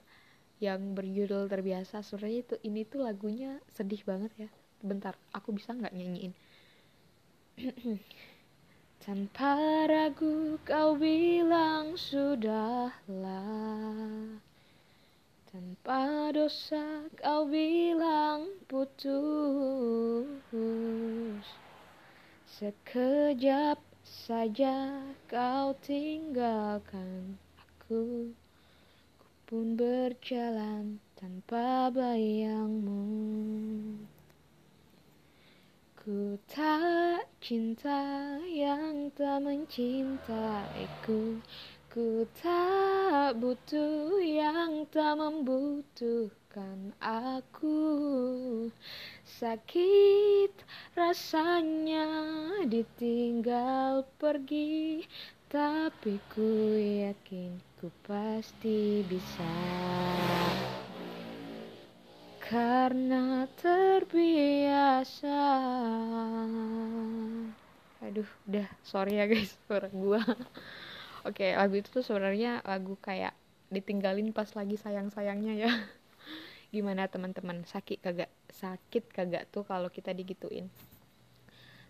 yang 0.59 0.95
berjudul 0.95 1.47
terbiasa 1.47 2.03
sebenarnya 2.03 2.41
itu 2.43 2.55
ini 2.67 2.83
tuh 2.83 3.07
lagunya 3.07 3.63
sedih 3.71 4.03
banget 4.03 4.33
ya. 4.35 4.51
Bentar 4.83 5.15
aku 5.31 5.55
bisa 5.55 5.75
nggak 5.75 5.95
nyanyiin? 5.95 6.35
Tanpa 9.03 9.87
ragu 9.87 10.59
kau 10.67 10.99
bilang 10.99 11.95
sudahlah. 11.95 12.93
Tanpa 15.49 16.29
dosa 16.35 17.09
kau 17.17 17.49
bilang 17.49 18.53
putus. 18.69 20.27
Sekejap 22.45 23.79
saja 24.03 24.99
kau 25.31 25.73
tinggalkan 25.85 27.39
aku 27.57 28.33
pun 29.49 29.81
berjalan 29.81 31.01
tanpa 31.17 31.89
bayangmu. 31.89 33.01
Ku 35.97 36.37
tak 36.45 37.25
cinta 37.41 38.37
yang 38.45 39.09
tak 39.17 39.41
mencintaiku. 39.41 41.41
Ku 41.89 42.29
tak 42.37 43.41
butuh 43.41 44.21
yang 44.21 44.85
tak 44.93 45.17
membutuhkan 45.17 46.93
aku. 47.01 47.81
Sakit 49.25 50.53
rasanya 50.93 52.05
ditinggal 52.69 54.05
pergi 54.21 55.09
Tapi 55.49 56.21
ku 56.29 56.77
yakin 56.77 57.57
ku 57.81 57.89
pasti 58.05 59.01
bisa. 59.09 59.49
Karena 62.37 63.49
terbiasa. 63.57 65.41
Aduh 68.05 68.29
udah. 68.45 68.69
Sorry 68.85 69.17
ya 69.17 69.25
guys. 69.25 69.57
Suara 69.65 69.89
gua. 69.89 70.21
Oke 71.25 71.57
lagu 71.57 71.81
itu 71.81 71.89
tuh 71.97 72.05
sebenarnya 72.05 72.61
lagu 72.69 73.01
kayak 73.01 73.33
ditinggalin 73.73 74.37
pas 74.37 74.53
lagi 74.53 74.77
sayang-sayangnya 74.77 75.65
ya. 75.65 75.73
Gimana 76.77 77.09
teman-teman? 77.09 77.65
Sakit 77.65 78.05
kagak? 78.05 78.29
Sakit 78.53 79.09
kagak 79.17 79.49
tuh 79.49 79.65
kalau 79.65 79.89
kita 79.89 80.13
digituin 80.13 80.69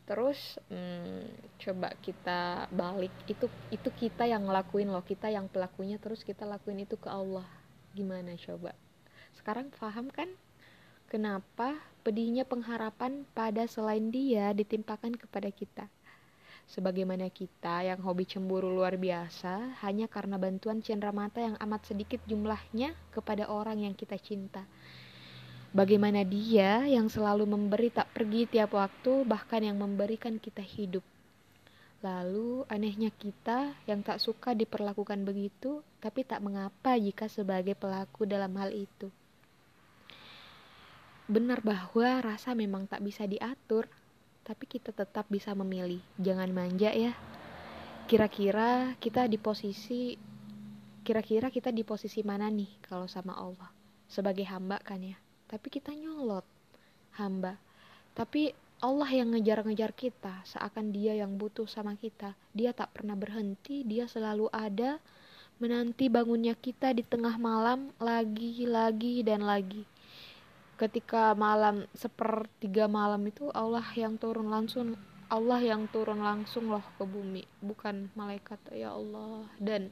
terus 0.08 0.56
hmm, 0.72 1.52
coba 1.60 1.92
kita 2.00 2.64
balik. 2.72 3.12
Itu 3.28 3.52
itu 3.68 3.88
kita 3.92 4.24
yang 4.24 4.48
ngelakuin 4.48 4.88
loh. 4.88 5.04
Kita 5.04 5.28
yang 5.28 5.52
pelakunya 5.52 6.00
terus 6.00 6.24
kita 6.24 6.48
lakuin 6.48 6.88
itu 6.88 6.96
ke 6.96 7.12
Allah. 7.12 7.44
Gimana 7.92 8.32
coba? 8.40 8.72
Sekarang 9.36 9.68
paham 9.76 10.08
kan? 10.08 10.32
Kenapa 11.12 11.76
pedihnya 12.00 12.48
pengharapan 12.48 13.28
pada 13.36 13.68
selain 13.68 14.08
dia 14.08 14.56
ditimpakan 14.56 15.12
kepada 15.12 15.52
kita? 15.52 15.84
Sebagaimana 16.68 17.32
kita 17.32 17.80
yang 17.80 18.00
hobi 18.04 18.28
cemburu 18.28 18.68
luar 18.68 19.00
biasa 19.00 19.80
hanya 19.84 20.04
karena 20.04 20.36
bantuan 20.36 20.84
cendera 20.84 21.16
mata 21.16 21.40
yang 21.40 21.56
amat 21.64 21.88
sedikit 21.88 22.20
jumlahnya 22.28 22.92
kepada 23.08 23.48
orang 23.48 23.88
yang 23.88 23.96
kita 23.96 24.20
cinta 24.20 24.68
Bagaimana 25.78 26.26
dia 26.26 26.82
yang 26.90 27.06
selalu 27.06 27.46
memberi 27.46 27.94
tak 27.94 28.10
pergi 28.10 28.50
tiap 28.50 28.74
waktu, 28.74 29.22
bahkan 29.22 29.62
yang 29.62 29.78
memberikan 29.78 30.34
kita 30.34 30.58
hidup. 30.58 31.06
Lalu 32.02 32.66
anehnya 32.66 33.14
kita 33.14 33.78
yang 33.86 34.02
tak 34.02 34.18
suka 34.18 34.58
diperlakukan 34.58 35.22
begitu, 35.22 35.78
tapi 36.02 36.26
tak 36.26 36.42
mengapa 36.42 36.98
jika 36.98 37.30
sebagai 37.30 37.78
pelaku 37.78 38.26
dalam 38.26 38.58
hal 38.58 38.74
itu. 38.74 39.06
Benar 41.30 41.62
bahwa 41.62 42.26
rasa 42.26 42.58
memang 42.58 42.90
tak 42.90 42.98
bisa 43.06 43.22
diatur, 43.30 43.86
tapi 44.42 44.66
kita 44.66 44.90
tetap 44.90 45.30
bisa 45.30 45.54
memilih. 45.54 46.02
Jangan 46.18 46.50
manja 46.50 46.90
ya. 46.90 47.14
Kira-kira 48.10 48.98
kita 48.98 49.30
di 49.30 49.38
posisi 49.38 50.18
kira-kira 51.06 51.54
kita 51.54 51.70
di 51.70 51.86
posisi 51.86 52.26
mana 52.26 52.50
nih 52.50 52.82
kalau 52.82 53.06
sama 53.06 53.38
Allah? 53.38 53.70
Sebagai 54.10 54.42
hamba 54.42 54.82
kan 54.82 54.98
ya 55.06 55.27
tapi 55.48 55.72
kita 55.72 55.96
nyolot 55.96 56.44
hamba. 57.16 57.56
Tapi 58.12 58.54
Allah 58.78 59.10
yang 59.10 59.34
ngejar-ngejar 59.34 59.90
kita 59.90 60.46
seakan 60.46 60.94
dia 60.94 61.18
yang 61.18 61.34
butuh 61.34 61.66
sama 61.66 61.98
kita. 61.98 62.38
Dia 62.54 62.70
tak 62.70 62.94
pernah 62.94 63.18
berhenti 63.18 63.82
dia 63.82 64.06
selalu 64.06 64.46
ada 64.54 65.02
menanti 65.58 66.06
bangunnya 66.06 66.54
kita 66.54 66.94
di 66.94 67.02
tengah 67.02 67.34
malam 67.42 67.90
lagi 67.98 68.62
lagi 68.68 69.26
dan 69.26 69.42
lagi. 69.42 69.82
Ketika 70.78 71.34
malam 71.34 71.90
sepertiga 71.90 72.86
malam 72.86 73.26
itu 73.26 73.50
Allah 73.50 73.82
yang 73.98 74.14
turun 74.14 74.46
langsung 74.46 74.94
Allah 75.26 75.58
yang 75.58 75.90
turun 75.90 76.22
langsung 76.22 76.70
loh 76.70 76.86
ke 76.94 77.02
bumi 77.02 77.42
bukan 77.58 78.14
malaikat 78.14 78.62
ya 78.70 78.94
Allah. 78.94 79.42
Dan 79.58 79.90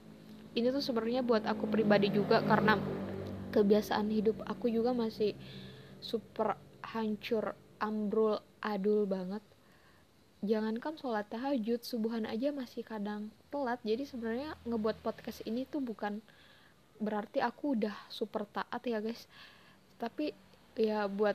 ini 0.55 0.71
tuh 0.71 0.81
sebenarnya 0.81 1.27
buat 1.27 1.43
aku 1.43 1.67
pribadi 1.67 2.15
juga 2.15 2.39
karena 2.47 2.79
kebiasaan 3.55 4.11
hidup 4.11 4.43
aku 4.47 4.71
juga 4.71 4.91
masih 4.97 5.35
super 6.03 6.59
hancur 6.83 7.57
ambrul 7.83 8.41
adul 8.63 9.05
banget. 9.05 9.43
Jangankan 10.45 10.95
sholat 11.01 11.27
tahajud 11.33 11.81
subuhan 11.83 12.29
aja 12.29 12.53
masih 12.55 12.87
kadang 12.87 13.33
telat. 13.51 13.81
Jadi 13.83 14.07
sebenarnya 14.07 14.55
ngebuat 14.69 15.03
podcast 15.03 15.43
ini 15.49 15.67
tuh 15.67 15.83
bukan 15.83 16.21
berarti 17.03 17.43
aku 17.43 17.77
udah 17.77 17.97
super 18.13 18.47
taat 18.49 18.83
ya 18.87 19.03
guys. 19.03 19.27
Tapi 19.97 20.31
ya 20.77 21.09
buat 21.09 21.35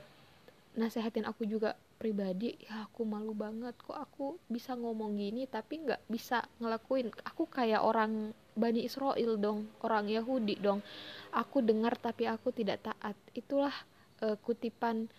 nasehatin 0.77 1.27
aku 1.27 1.43
juga 1.43 1.75
pribadi 2.01 2.57
ya 2.65 2.89
aku 2.89 3.05
malu 3.05 3.35
banget 3.37 3.77
kok 3.77 3.93
aku 3.93 4.39
bisa 4.49 4.73
ngomong 4.73 5.21
gini 5.21 5.45
tapi 5.45 5.85
nggak 5.85 6.01
bisa 6.07 6.45
ngelakuin. 6.61 7.13
Aku 7.27 7.45
kayak 7.49 7.83
orang 7.83 8.33
Bani 8.61 8.85
Israel 8.85 9.41
dong 9.41 9.65
orang 9.81 10.05
Yahudi 10.05 10.61
dong. 10.61 10.85
Aku 11.33 11.65
dengar 11.65 11.97
tapi 11.97 12.29
aku 12.29 12.53
tidak 12.53 12.85
taat. 12.85 13.17
Itulah 13.33 13.73
uh, 14.21 14.37
kutipan 14.37 15.09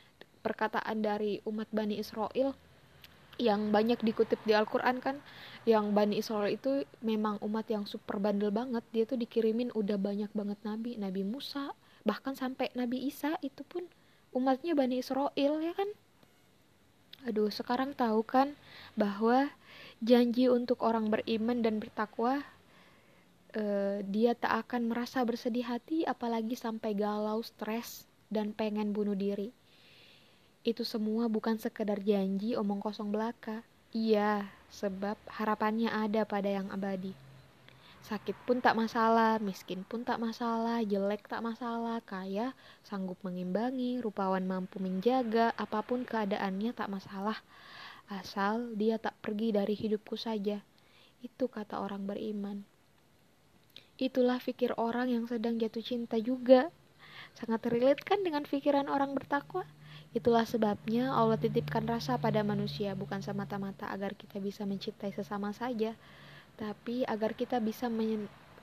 perkataan 0.47 1.03
dari 1.03 1.43
umat 1.43 1.67
Bani 1.75 1.99
Israel 1.99 2.55
yang 3.41 3.75
banyak 3.75 3.99
dikutip 4.07 4.39
di 4.47 4.55
Al-Quran 4.55 5.03
kan. 5.03 5.19
Yang 5.67 5.85
Bani 5.91 6.15
Israel 6.23 6.51
itu 6.55 6.87
memang 7.03 7.43
umat 7.43 7.67
yang 7.67 7.83
super 7.91 8.23
bandel 8.23 8.55
banget. 8.55 8.87
Dia 8.95 9.05
tuh 9.11 9.19
dikirimin 9.19 9.75
udah 9.75 9.99
banyak 9.99 10.31
banget 10.31 10.59
nabi. 10.63 10.95
Nabi 10.95 11.27
Musa 11.27 11.75
bahkan 12.07 12.35
sampai 12.35 12.71
Nabi 12.79 13.11
Isa 13.11 13.39
itu 13.43 13.67
pun 13.67 13.87
umatnya 14.31 14.79
Bani 14.79 15.03
Israel 15.03 15.59
ya 15.59 15.73
kan? 15.75 15.91
Aduh 17.23 17.51
sekarang 17.55 17.95
tahu 17.95 18.27
kan 18.27 18.59
bahwa 18.99 19.55
janji 20.03 20.51
untuk 20.51 20.83
orang 20.83 21.07
beriman 21.07 21.63
dan 21.63 21.79
bertakwa 21.79 22.43
uh, 23.57 24.01
dia 24.07 24.33
tak 24.37 24.67
akan 24.69 24.93
merasa 24.93 25.23
bersedih 25.23 25.65
hati 25.67 26.05
apalagi 26.09 26.57
sampai 26.57 26.97
galau, 26.97 27.41
stres 27.45 28.05
dan 28.33 28.57
pengen 28.57 28.97
bunuh 28.97 29.17
diri. 29.17 29.53
Itu 30.63 30.87
semua 30.87 31.27
bukan 31.27 31.59
sekedar 31.59 31.99
janji 32.01 32.55
omong 32.55 32.79
kosong 32.79 33.11
belaka. 33.11 33.67
Iya, 33.93 34.49
sebab 34.73 35.21
harapannya 35.29 35.93
ada 35.93 36.25
pada 36.25 36.49
yang 36.49 36.73
abadi. 36.73 37.13
Sakit 38.03 38.35
pun 38.49 38.59
tak 38.59 38.75
masalah, 38.75 39.39
miskin 39.39 39.87
pun 39.87 40.03
tak 40.03 40.19
masalah, 40.19 40.83
jelek 40.83 41.31
tak 41.31 41.39
masalah, 41.39 42.03
kaya 42.03 42.51
sanggup 42.83 43.15
mengimbangi, 43.23 44.03
rupawan 44.03 44.43
mampu 44.43 44.83
menjaga, 44.83 45.55
apa 45.55 45.87
pun 45.87 46.03
keadaannya 46.03 46.75
tak 46.75 46.91
masalah. 46.91 47.39
Asal 48.11 48.75
dia 48.75 48.99
tak 48.99 49.15
pergi 49.23 49.55
dari 49.55 49.79
hidupku 49.79 50.19
saja. 50.19 50.59
Itu 51.23 51.47
kata 51.47 51.79
orang 51.79 52.11
beriman. 52.11 52.72
Itulah 54.03 54.43
pikir 54.43 54.75
orang 54.83 55.15
yang 55.15 55.31
sedang 55.31 55.63
jatuh 55.63 55.79
cinta 55.79 56.19
juga. 56.19 56.75
Sangat 57.39 57.71
relate 57.71 58.03
kan 58.03 58.27
dengan 58.27 58.43
pikiran 58.43 58.91
orang 58.91 59.15
bertakwa? 59.15 59.63
Itulah 60.11 60.43
sebabnya 60.43 61.15
Allah 61.15 61.39
titipkan 61.39 61.87
rasa 61.87 62.19
pada 62.19 62.43
manusia 62.43 62.99
bukan 62.99 63.23
semata-mata 63.23 63.87
agar 63.95 64.19
kita 64.19 64.43
bisa 64.43 64.67
mencintai 64.67 65.15
sesama 65.15 65.55
saja, 65.55 65.95
tapi 66.59 67.07
agar 67.07 67.39
kita 67.39 67.63
bisa 67.63 67.87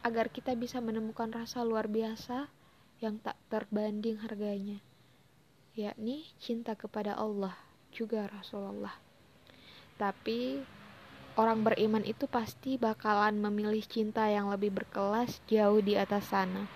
agar 0.03 0.27
kita 0.27 0.59
bisa 0.59 0.83
menemukan 0.83 1.31
rasa 1.31 1.63
luar 1.63 1.87
biasa 1.87 2.51
yang 2.99 3.15
tak 3.23 3.39
terbanding 3.47 4.19
harganya. 4.19 4.83
yakni 5.79 6.27
cinta 6.35 6.75
kepada 6.75 7.15
Allah 7.15 7.55
juga 7.95 8.27
Rasulullah. 8.27 8.99
Tapi 9.95 10.59
orang 11.39 11.63
beriman 11.63 12.03
itu 12.03 12.27
pasti 12.27 12.75
bakalan 12.75 13.39
memilih 13.39 13.79
cinta 13.87 14.27
yang 14.27 14.51
lebih 14.51 14.75
berkelas 14.75 15.39
jauh 15.47 15.79
di 15.79 15.95
atas 15.95 16.27
sana. 16.27 16.67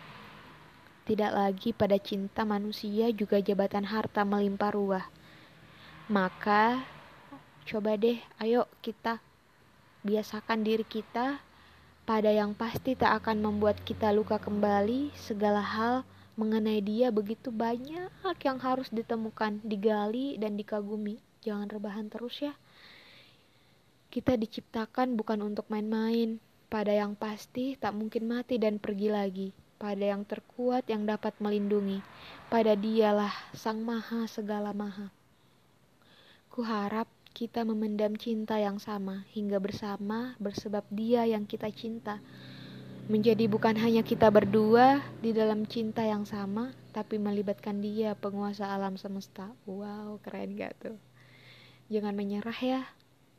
Tidak 1.03 1.35
lagi 1.35 1.75
pada 1.75 1.99
cinta 1.99 2.47
manusia 2.47 3.11
juga 3.11 3.43
jabatan 3.43 3.83
harta 3.83 4.23
melimpah 4.23 4.71
ruah. 4.71 5.05
Maka 6.07 6.79
coba 7.67 7.99
deh 7.99 8.23
ayo 8.39 8.71
kita 8.79 9.19
biasakan 10.07 10.63
diri 10.63 10.87
kita 10.87 11.43
pada 12.07 12.31
yang 12.31 12.55
pasti 12.55 12.95
tak 12.95 13.23
akan 13.23 13.43
membuat 13.43 13.83
kita 13.83 14.15
luka 14.15 14.39
kembali 14.39 15.11
segala 15.15 15.59
hal 15.59 16.07
mengenai 16.39 16.79
dia 16.79 17.11
begitu 17.11 17.51
banyak 17.51 18.11
yang 18.43 18.59
harus 18.63 18.87
ditemukan, 18.91 19.59
digali 19.63 20.39
dan 20.39 20.55
dikagumi. 20.55 21.19
Jangan 21.43 21.67
rebahan 21.67 22.07
terus 22.07 22.39
ya. 22.39 22.55
Kita 24.13 24.37
diciptakan 24.37 25.17
bukan 25.17 25.41
untuk 25.41 25.65
main-main. 25.73 26.37
Pada 26.69 26.93
yang 26.93 27.17
pasti 27.17 27.73
tak 27.73 27.97
mungkin 27.97 28.29
mati 28.29 28.61
dan 28.61 28.77
pergi 28.77 29.09
lagi. 29.09 29.49
Pada 29.81 30.13
yang 30.13 30.21
terkuat 30.21 30.85
yang 30.85 31.09
dapat 31.09 31.33
melindungi. 31.41 31.97
Pada 32.45 32.77
dialah 32.77 33.33
Sang 33.57 33.81
Maha 33.81 34.29
segala 34.29 34.69
maha. 34.69 35.09
Kuharap 36.53 37.09
kita 37.33 37.65
memendam 37.65 38.13
cinta 38.13 38.61
yang 38.61 38.77
sama 38.77 39.25
hingga 39.33 39.57
bersama 39.57 40.37
bersebab 40.37 40.85
dia 40.93 41.25
yang 41.25 41.49
kita 41.49 41.73
cinta. 41.73 42.21
Menjadi 43.09 43.49
bukan 43.49 43.73
hanya 43.81 44.05
kita 44.05 44.29
berdua 44.29 45.01
di 45.25 45.33
dalam 45.33 45.65
cinta 45.65 46.05
yang 46.05 46.29
sama, 46.29 46.69
tapi 46.93 47.17
melibatkan 47.17 47.81
dia 47.81 48.13
penguasa 48.13 48.69
alam 48.69 48.93
semesta. 48.93 49.49
Wow, 49.65 50.21
keren 50.21 50.53
gak 50.53 50.77
tuh? 50.77 50.97
Jangan 51.89 52.13
menyerah 52.13 52.59
ya. 52.61 52.85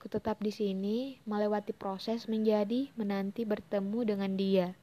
Ku 0.05 0.13
tetap 0.13 0.37
di 0.45 0.53
sini, 0.53 1.17
melewati 1.25 1.73
proses 1.73 2.29
menjadi 2.29 2.93
menanti 2.93 3.49
bertemu 3.49 4.05
dengan 4.05 4.37
Dia. 4.37 4.77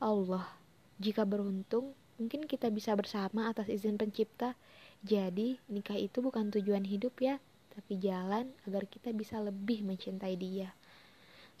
Allah, 0.00 0.48
jika 0.96 1.28
beruntung, 1.28 1.92
mungkin 2.16 2.48
kita 2.48 2.72
bisa 2.72 2.96
bersama 2.96 3.52
atas 3.52 3.68
izin 3.68 4.00
Pencipta. 4.00 4.56
Jadi, 5.04 5.60
nikah 5.68 6.00
itu 6.00 6.24
bukan 6.24 6.48
tujuan 6.56 6.88
hidup 6.88 7.20
ya, 7.20 7.36
tapi 7.76 8.00
jalan 8.00 8.48
agar 8.64 8.88
kita 8.88 9.12
bisa 9.12 9.44
lebih 9.44 9.84
mencintai 9.84 10.40
Dia. 10.40 10.72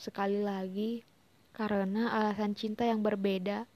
Sekali 0.00 0.40
lagi, 0.40 1.04
karena 1.52 2.16
alasan 2.16 2.56
cinta 2.56 2.88
yang 2.88 3.04
berbeda, 3.04 3.68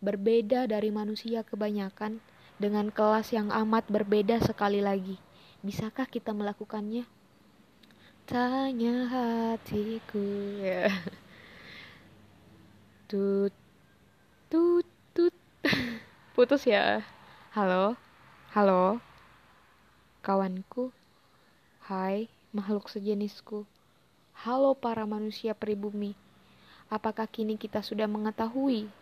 berbeda 0.00 0.64
dari 0.64 0.88
manusia 0.88 1.44
kebanyakan, 1.44 2.24
dengan 2.56 2.88
kelas 2.88 3.36
yang 3.36 3.52
amat 3.52 3.84
berbeda 3.92 4.40
sekali 4.40 4.80
lagi. 4.80 5.20
Bisakah 5.60 6.08
kita 6.08 6.32
melakukannya? 6.32 7.17
Tanya 8.28 9.08
hatiku 9.08 10.20
ya. 10.60 10.92
Tut 13.08 13.56
tut 14.52 14.84
tut. 15.16 15.32
Putus 16.36 16.68
ya. 16.68 17.00
Halo. 17.56 17.96
Halo. 18.52 19.00
Kawanku. 20.20 20.92
Hai, 21.88 22.28
makhluk 22.52 22.92
sejenisku. 22.92 23.64
Halo 24.44 24.76
para 24.76 25.08
manusia 25.08 25.56
pribumi. 25.56 26.12
Apakah 26.92 27.24
kini 27.32 27.56
kita 27.56 27.80
sudah 27.80 28.04
mengetahui? 28.04 28.92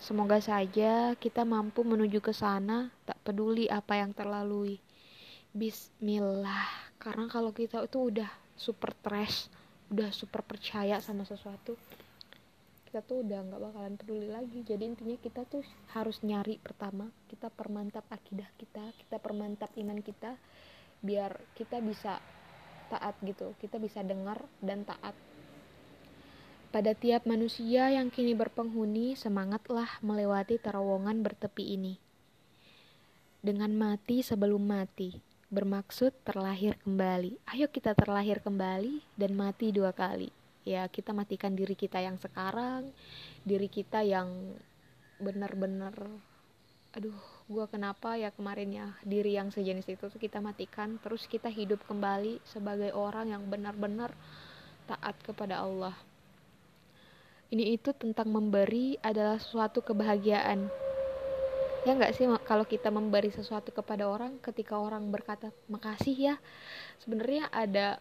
Semoga 0.00 0.40
saja 0.40 1.12
kita 1.20 1.44
mampu 1.44 1.84
menuju 1.84 2.24
ke 2.24 2.32
sana, 2.32 2.88
tak 3.04 3.20
peduli 3.28 3.68
apa 3.68 4.00
yang 4.00 4.16
terlalui. 4.16 4.80
Bismillah 5.52 6.87
karena 6.98 7.30
kalau 7.30 7.54
kita 7.54 7.86
itu 7.86 8.10
udah 8.10 8.30
super 8.58 8.92
trash 8.98 9.46
udah 9.88 10.12
super 10.12 10.44
percaya 10.44 11.00
sama 11.00 11.24
sesuatu 11.24 11.78
kita 12.88 13.04
tuh 13.04 13.20
udah 13.20 13.44
nggak 13.44 13.60
bakalan 13.60 13.94
peduli 14.00 14.32
lagi. 14.32 14.64
Jadi 14.64 14.88
intinya 14.88 15.12
kita 15.20 15.44
tuh 15.44 15.60
harus 15.92 16.24
nyari 16.24 16.56
pertama 16.56 17.12
kita 17.28 17.52
permantap 17.52 18.08
akidah 18.08 18.48
kita 18.56 18.80
kita 18.96 19.20
permantap 19.20 19.68
iman 19.76 20.00
kita 20.00 20.40
biar 21.04 21.36
kita 21.52 21.84
bisa 21.84 22.16
taat 22.88 23.12
gitu 23.20 23.52
kita 23.60 23.76
bisa 23.76 24.00
dengar 24.00 24.40
dan 24.64 24.88
taat. 24.88 25.12
Pada 26.72 26.96
tiap 26.96 27.28
manusia 27.28 27.92
yang 27.92 28.08
kini 28.08 28.32
berpenghuni 28.32 29.20
semangatlah 29.20 30.00
melewati 30.00 30.56
terowongan 30.56 31.20
bertepi 31.20 31.76
ini. 31.76 32.00
Dengan 33.44 33.76
mati 33.76 34.24
sebelum 34.24 34.64
mati 34.64 35.27
bermaksud 35.48 36.12
terlahir 36.28 36.76
kembali. 36.84 37.40
Ayo 37.48 37.72
kita 37.72 37.96
terlahir 37.96 38.44
kembali 38.44 39.00
dan 39.16 39.32
mati 39.32 39.72
dua 39.72 39.96
kali. 39.96 40.28
Ya, 40.68 40.84
kita 40.84 41.16
matikan 41.16 41.56
diri 41.56 41.72
kita 41.72 41.96
yang 41.96 42.20
sekarang, 42.20 42.92
diri 43.48 43.72
kita 43.72 44.04
yang 44.04 44.28
benar-benar 45.16 45.96
aduh, 46.88 47.16
gua 47.48 47.68
kenapa 47.68 48.16
ya 48.16 48.32
kemarin 48.32 48.72
ya 48.72 48.88
diri 49.04 49.36
yang 49.36 49.52
sejenis 49.52 49.88
itu 49.92 50.08
kita 50.16 50.40
matikan, 50.40 50.96
terus 51.00 51.28
kita 51.28 51.48
hidup 51.48 51.80
kembali 51.84 52.40
sebagai 52.48 52.92
orang 52.96 53.32
yang 53.32 53.44
benar-benar 53.48 54.12
taat 54.88 55.16
kepada 55.24 55.64
Allah. 55.64 55.96
Ini 57.48 57.80
itu 57.80 57.96
tentang 57.96 58.28
memberi 58.28 59.00
adalah 59.00 59.40
suatu 59.40 59.80
kebahagiaan 59.80 60.68
ya 61.88 61.96
nggak 61.96 62.12
sih 62.12 62.28
kalau 62.44 62.68
kita 62.68 62.92
memberi 62.92 63.32
sesuatu 63.32 63.72
kepada 63.72 64.04
orang 64.04 64.36
ketika 64.44 64.76
orang 64.76 65.08
berkata 65.08 65.48
makasih 65.72 66.12
ya 66.12 66.34
sebenarnya 67.00 67.48
ada 67.48 67.96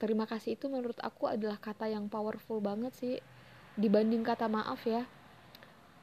terima 0.00 0.26
kasih 0.26 0.58
itu 0.58 0.66
menurut 0.66 0.98
aku 0.98 1.30
adalah 1.30 1.60
kata 1.60 1.86
yang 1.86 2.10
powerful 2.10 2.58
banget 2.58 2.90
sih 2.98 3.14
dibanding 3.76 4.24
kata 4.24 4.48
maaf 4.48 4.82
ya. 4.88 5.04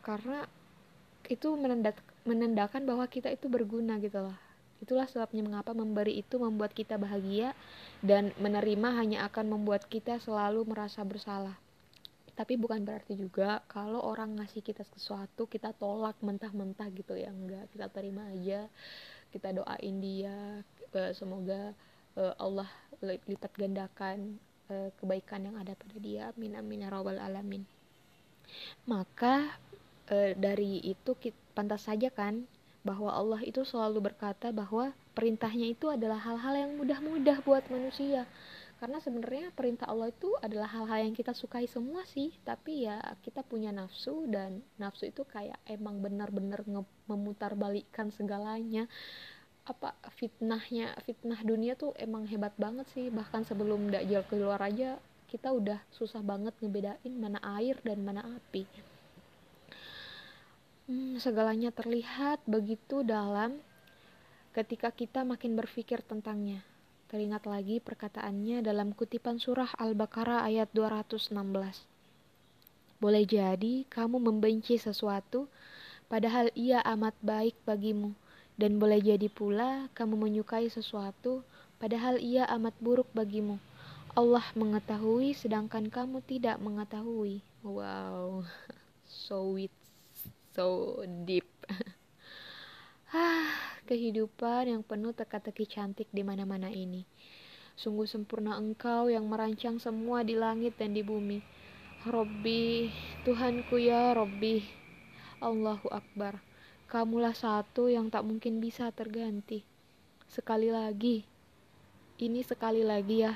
Karena 0.05 0.45
itu 1.27 1.51
menandak, 1.57 1.99
menandakan 2.23 2.87
bahwa 2.87 3.09
kita 3.09 3.33
itu 3.33 3.51
berguna 3.51 3.99
gitu 3.99 4.23
loh. 4.23 4.37
Itulah 4.77 5.09
sebabnya 5.09 5.41
mengapa 5.41 5.73
memberi 5.73 6.21
itu 6.21 6.37
membuat 6.37 6.71
kita 6.71 7.01
bahagia 7.01 7.57
dan 8.05 8.31
menerima 8.37 8.93
hanya 8.93 9.25
akan 9.25 9.57
membuat 9.57 9.89
kita 9.89 10.21
selalu 10.21 10.63
merasa 10.69 11.01
bersalah 11.01 11.57
tapi 12.37 12.53
bukan 12.53 12.85
berarti 12.85 13.17
juga 13.17 13.65
kalau 13.65 13.97
orang 14.05 14.37
ngasih 14.37 14.61
kita 14.61 14.85
sesuatu 14.93 15.49
kita 15.49 15.73
tolak 15.73 16.13
mentah-mentah 16.21 16.85
gitu 16.93 17.17
ya. 17.17 17.33
Enggak 17.33 17.65
kita 17.73 17.89
terima 17.89 18.29
aja 18.29 18.69
kita 19.33 19.57
doain 19.57 19.97
dia 19.97 20.61
semoga 21.17 21.73
uh, 22.15 22.33
Allah 22.37 22.69
lipat 23.01 23.51
gandakan 23.57 24.37
uh, 24.69 24.89
kebaikan 25.01 25.49
yang 25.49 25.57
ada 25.57 25.73
pada 25.73 25.97
dia. 25.97 26.29
Amin 26.37 26.53
amin 26.53 26.85
ya 26.85 26.93
robbal 26.93 27.17
alamin. 27.17 27.65
Maka 28.85 29.57
uh, 30.13 30.31
dari 30.37 30.81
itu 30.85 31.17
pantas 31.57 31.89
saja 31.89 32.13
kan 32.13 32.45
bahwa 32.85 33.11
Allah 33.11 33.41
itu 33.43 33.65
selalu 33.67 34.13
berkata 34.13 34.53
bahwa 34.55 34.95
perintahnya 35.11 35.73
itu 35.73 35.91
adalah 35.91 36.21
hal-hal 36.21 36.55
yang 36.55 36.71
mudah-mudah 36.77 37.41
buat 37.43 37.65
manusia 37.67 38.23
karena 38.77 39.01
sebenarnya 39.01 39.49
perintah 39.57 39.89
Allah 39.89 40.13
itu 40.13 40.29
adalah 40.37 40.69
hal-hal 40.69 41.09
yang 41.09 41.15
kita 41.17 41.33
sukai 41.33 41.65
semua 41.65 42.05
sih. 42.05 42.29
Tapi 42.45 42.85
ya 42.85 43.01
kita 43.25 43.41
punya 43.41 43.73
nafsu 43.73 44.29
dan 44.29 44.61
nafsu 44.77 45.09
itu 45.09 45.25
kayak 45.25 45.57
emang 45.65 45.97
benar-benar 45.97 46.61
memutarbalikkan 47.09 48.13
segalanya. 48.13 48.85
Apa 49.65 49.97
fitnahnya 50.21 50.93
fitnah 51.03 51.41
dunia 51.41 51.73
tuh 51.73 51.97
emang 51.97 52.29
hebat 52.29 52.53
banget 52.61 52.85
sih. 52.93 53.09
Bahkan 53.09 53.49
sebelum 53.49 53.89
dajjal 53.89 54.21
keluar 54.29 54.61
aja 54.61 55.01
kita 55.25 55.49
udah 55.49 55.81
susah 55.89 56.21
banget 56.21 56.53
ngebedain 56.61 57.13
mana 57.17 57.41
air 57.57 57.81
dan 57.81 58.05
mana 58.05 58.21
api. 58.37 58.63
Hmm, 60.85 61.17
segalanya 61.17 61.73
terlihat 61.73 62.45
begitu 62.45 63.01
dalam 63.01 63.57
ketika 64.53 64.93
kita 64.93 65.25
makin 65.25 65.57
berpikir 65.57 65.99
tentangnya 66.05 66.63
Teringat 67.07 67.47
lagi 67.47 67.79
perkataannya 67.79 68.59
dalam 68.59 68.91
kutipan 68.91 69.39
surah 69.39 69.71
Al-Baqarah 69.79 70.43
ayat 70.43 70.67
216. 70.75 71.31
Boleh 72.99 73.23
jadi 73.23 73.87
kamu 73.87 74.19
membenci 74.19 74.75
sesuatu, 74.75 75.47
padahal 76.11 76.51
ia 76.51 76.83
amat 76.83 77.15
baik 77.23 77.55
bagimu, 77.63 78.11
dan 78.59 78.75
boleh 78.75 78.99
jadi 78.99 79.31
pula 79.31 79.87
kamu 79.95 80.19
menyukai 80.19 80.67
sesuatu, 80.67 81.47
padahal 81.79 82.19
ia 82.19 82.43
amat 82.59 82.75
buruk 82.83 83.07
bagimu. 83.15 83.55
Allah 84.11 84.43
mengetahui, 84.51 85.31
sedangkan 85.31 85.87
kamu 85.87 86.19
tidak 86.27 86.59
mengetahui. 86.59 87.39
Wow, 87.63 88.43
so 89.07 89.55
sweet, 89.55 89.71
so 90.51 90.99
deep. 91.23 91.47
ah, 93.13 93.51
kehidupan 93.87 94.67
yang 94.71 94.83
penuh 94.83 95.15
teka-teki 95.15 95.67
cantik 95.67 96.07
di 96.11 96.25
mana-mana 96.25 96.67
ini. 96.67 97.07
Sungguh 97.77 98.09
sempurna 98.09 98.57
engkau 98.57 99.07
yang 99.07 99.29
merancang 99.29 99.77
semua 99.77 100.25
di 100.25 100.33
langit 100.33 100.75
dan 100.81 100.97
di 100.97 101.05
bumi. 101.05 101.39
Robbi, 102.07 102.89
Tuhanku 103.21 103.77
ya 103.77 104.17
Robbi. 104.17 104.65
Allahu 105.37 105.87
Akbar. 105.93 106.41
kamulah 106.87 107.35
satu 107.35 107.91
yang 107.91 108.07
tak 108.07 108.23
mungkin 108.23 108.63
bisa 108.63 108.87
terganti. 108.95 109.67
Sekali 110.31 110.71
lagi, 110.71 111.27
ini 112.15 112.39
sekali 112.47 112.79
lagi 112.79 113.27
ya, 113.27 113.35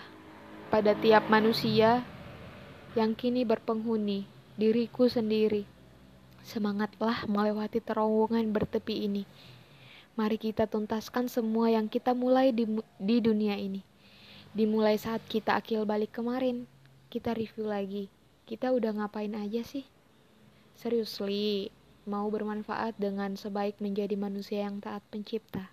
pada 0.72 0.96
tiap 0.96 1.28
manusia 1.28 2.00
yang 2.96 3.12
kini 3.12 3.44
berpenghuni, 3.44 4.24
diriku 4.56 5.12
sendiri. 5.12 5.68
Semangatlah 6.48 7.28
melewati 7.28 7.84
terowongan 7.84 8.56
bertepi 8.56 9.04
ini. 9.04 9.24
Mari 10.20 10.36
kita 10.36 10.68
tuntaskan 10.68 11.32
semua 11.32 11.72
yang 11.72 11.88
kita 11.88 12.12
mulai 12.12 12.52
di, 12.52 12.68
di 13.00 13.18
dunia 13.24 13.56
ini. 13.56 13.80
Dimulai 14.52 15.00
saat 15.00 15.24
kita 15.32 15.56
akil 15.56 15.88
balik 15.88 16.12
kemarin, 16.12 16.68
kita 17.08 17.32
review 17.32 17.72
lagi. 17.72 18.12
Kita 18.44 18.76
udah 18.76 18.92
ngapain 18.92 19.32
aja 19.32 19.64
sih? 19.64 19.88
Seriously, 20.76 21.72
mau 22.04 22.28
bermanfaat 22.28 23.00
dengan 23.00 23.40
sebaik 23.40 23.80
menjadi 23.80 24.20
manusia 24.20 24.68
yang 24.68 24.84
taat 24.84 25.00
pencipta? 25.08 25.72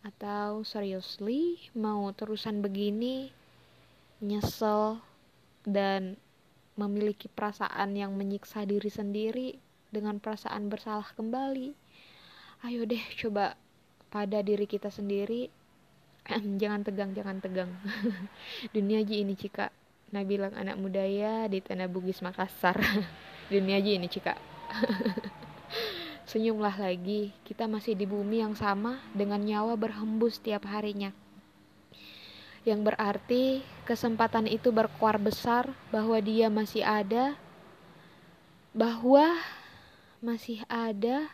Atau 0.00 0.64
seriously, 0.64 1.60
mau 1.76 2.08
terusan 2.16 2.64
begini, 2.64 3.28
nyesel, 4.24 5.04
dan 5.68 6.16
memiliki 6.80 7.28
perasaan 7.28 7.92
yang 7.92 8.16
menyiksa 8.16 8.64
diri 8.64 8.88
sendiri 8.88 9.60
dengan 9.92 10.16
perasaan 10.16 10.72
bersalah 10.72 11.12
kembali. 11.12 11.76
Ayo 12.60 12.84
deh 12.84 13.00
coba 13.16 13.56
pada 14.12 14.44
diri 14.44 14.68
kita 14.68 14.92
sendiri. 14.92 15.48
jangan 16.60 16.84
tegang, 16.84 17.16
jangan 17.16 17.40
tegang. 17.40 17.72
Dunia 18.76 19.00
aja 19.00 19.16
ini 19.16 19.32
cika. 19.32 19.72
Nah 20.12 20.22
bilang 20.28 20.52
anak 20.52 20.76
muda 20.76 21.00
ya 21.00 21.48
di 21.48 21.64
Tanah 21.64 21.88
Bugis 21.88 22.20
Makassar. 22.20 22.76
Dunia 23.52 23.80
aja 23.80 23.90
ini 23.96 24.12
cika. 24.12 24.36
Senyumlah 26.30 26.76
lagi, 26.76 27.32
kita 27.48 27.64
masih 27.64 27.96
di 27.96 28.04
bumi 28.04 28.44
yang 28.44 28.52
sama 28.52 29.00
dengan 29.16 29.40
nyawa 29.40 29.74
berhembus 29.74 30.38
tiap 30.38 30.68
harinya 30.68 31.16
yang 32.60 32.84
berarti 32.84 33.64
kesempatan 33.88 34.44
itu 34.44 34.68
berkuar 34.68 35.16
besar 35.16 35.72
bahwa 35.88 36.20
dia 36.20 36.52
masih 36.52 36.84
ada, 36.84 37.32
bahwa 38.76 39.40
masih 40.20 40.60
ada 40.68 41.32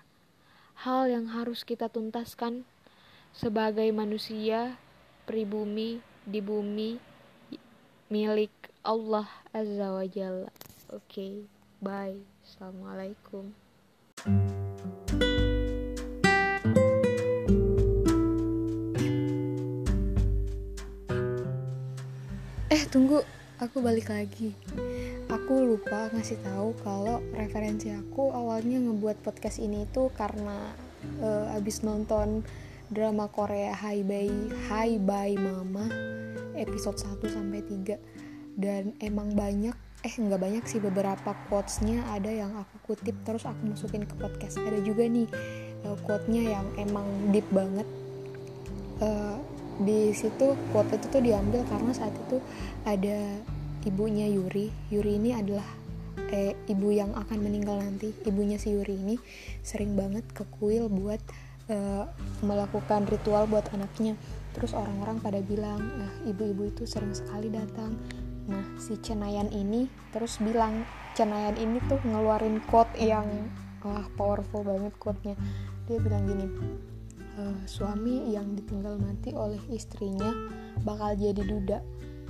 hal 0.76 1.08
yang 1.08 1.32
harus 1.32 1.64
kita 1.64 1.88
tuntaskan 1.88 2.68
sebagai 3.32 3.88
manusia 3.96 4.76
pribumi 5.24 6.04
di 6.28 6.44
bumi 6.44 7.00
milik 8.12 8.52
Allah 8.84 9.26
Azza 9.56 9.88
wa 9.88 10.04
Jalla. 10.04 10.52
Oke, 10.92 11.00
okay, 11.00 11.32
bye. 11.80 12.20
Assalamualaikum. 12.44 13.50
Eh 22.70 22.82
tunggu, 22.92 23.24
aku 23.58 23.82
balik 23.82 24.12
lagi. 24.12 24.54
Aku 25.46 25.62
lupa 25.62 26.10
ngasih 26.10 26.42
tahu 26.42 26.74
kalau 26.82 27.22
referensi 27.30 27.86
aku 27.94 28.34
awalnya 28.34 28.82
ngebuat 28.82 29.22
podcast 29.22 29.62
ini 29.62 29.86
itu 29.86 30.10
karena 30.18 30.74
uh, 31.22 31.54
abis 31.54 31.86
nonton 31.86 32.42
drama 32.90 33.30
Korea 33.30 33.70
Hi 33.78 34.02
Bye 34.02 34.50
Hi 34.66 34.98
Bye 34.98 35.38
Mama 35.38 35.86
episode 36.58 36.98
1 36.98 37.30
sampai 37.30 37.62
3 37.62 38.58
dan 38.58 38.98
emang 38.98 39.38
banyak 39.38 39.70
eh 40.02 40.14
nggak 40.18 40.42
banyak 40.42 40.64
sih 40.66 40.82
beberapa 40.82 41.38
quotesnya 41.46 42.02
ada 42.10 42.34
yang 42.34 42.50
aku 42.58 42.82
kutip 42.82 43.14
terus 43.22 43.46
aku 43.46 43.70
masukin 43.70 44.02
ke 44.02 44.18
podcast. 44.18 44.58
Ada 44.58 44.82
juga 44.82 45.06
nih 45.06 45.30
uh, 45.86 45.94
quote-nya 46.02 46.58
yang 46.58 46.66
emang 46.74 47.06
deep 47.30 47.46
banget. 47.54 47.86
Uh, 48.98 49.38
di 49.78 50.10
situ 50.10 50.58
quote 50.74 50.90
itu 50.90 51.06
tuh 51.06 51.22
diambil 51.22 51.62
karena 51.70 51.94
saat 51.94 52.18
itu 52.26 52.42
ada 52.82 53.46
ibunya 53.86 54.26
Yuri. 54.26 54.68
Yuri 54.90 55.16
ini 55.16 55.30
adalah 55.32 55.64
eh, 56.34 56.58
ibu 56.66 56.90
yang 56.90 57.14
akan 57.14 57.38
meninggal 57.38 57.78
nanti. 57.78 58.10
Ibunya 58.26 58.58
si 58.58 58.74
Yuri 58.74 58.98
ini 58.98 59.16
sering 59.62 59.94
banget 59.94 60.26
ke 60.34 60.42
kuil 60.58 60.90
buat 60.90 61.22
eh, 61.70 62.04
melakukan 62.42 63.06
ritual 63.06 63.46
buat 63.46 63.64
anaknya. 63.70 64.18
Terus 64.52 64.74
orang-orang 64.74 65.22
pada 65.22 65.38
bilang 65.40 65.78
nah 65.78 66.12
ibu-ibu 66.26 66.74
itu 66.74 66.82
sering 66.84 67.14
sekali 67.14 67.48
datang. 67.48 67.94
Nah 68.50 68.66
si 68.76 68.98
Cenayan 68.98 69.48
ini 69.54 69.86
terus 70.10 70.42
bilang 70.42 70.82
Cenayan 71.14 71.56
ini 71.56 71.80
tuh 71.86 72.02
ngeluarin 72.02 72.60
quote 72.66 72.92
yang 72.98 73.24
wah 73.86 74.04
powerful 74.18 74.66
banget 74.66 74.92
quote-nya. 74.98 75.38
Dia 75.86 76.02
bilang 76.02 76.26
gini 76.26 76.46
uh, 77.38 77.58
suami 77.68 78.32
yang 78.32 78.56
ditinggal 78.56 78.98
mati 78.98 79.30
oleh 79.36 79.60
istrinya 79.70 80.32
bakal 80.82 81.14
jadi 81.16 81.42
duda 81.44 81.78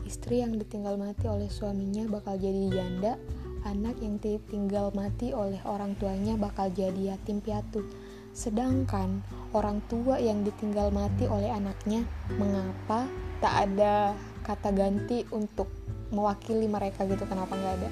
istri 0.07 0.41
yang 0.41 0.55
ditinggal 0.55 0.95
mati 0.95 1.27
oleh 1.27 1.51
suaminya 1.51 2.07
bakal 2.07 2.39
jadi 2.39 2.71
janda 2.71 3.19
anak 3.67 3.99
yang 3.99 4.23
ditinggal 4.23 4.95
mati 4.95 5.35
oleh 5.35 5.59
orang 5.67 5.99
tuanya 5.99 6.39
bakal 6.39 6.71
jadi 6.71 7.19
yatim 7.19 7.43
piatu 7.43 7.83
sedangkan 8.31 9.27
orang 9.53 9.83
tua 9.91 10.23
yang 10.23 10.47
ditinggal 10.47 10.95
mati 10.95 11.27
oleh 11.27 11.51
anaknya 11.51 12.07
mengapa 12.39 13.11
tak 13.43 13.69
ada 13.69 14.15
kata 14.47 14.71
ganti 14.71 15.27
untuk 15.35 15.67
mewakili 16.15 16.71
mereka 16.71 17.03
gitu 17.05 17.27
kenapa 17.27 17.59
nggak 17.59 17.75
ada 17.83 17.91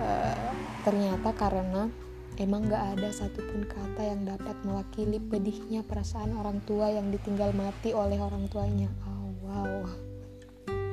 uh, 0.00 0.50
ternyata 0.88 1.30
karena 1.36 1.92
Emang 2.40 2.72
gak 2.72 2.96
ada 2.96 3.12
satupun 3.12 3.68
kata 3.68 4.00
yang 4.00 4.24
dapat 4.24 4.56
mewakili 4.64 5.20
pedihnya 5.20 5.84
perasaan 5.84 6.32
orang 6.40 6.64
tua 6.64 6.88
yang 6.88 7.12
ditinggal 7.12 7.52
mati 7.52 7.92
oleh 7.92 8.16
orang 8.16 8.48
tuanya. 8.48 8.88
Oh, 9.04 9.28
wow. 9.44 10.09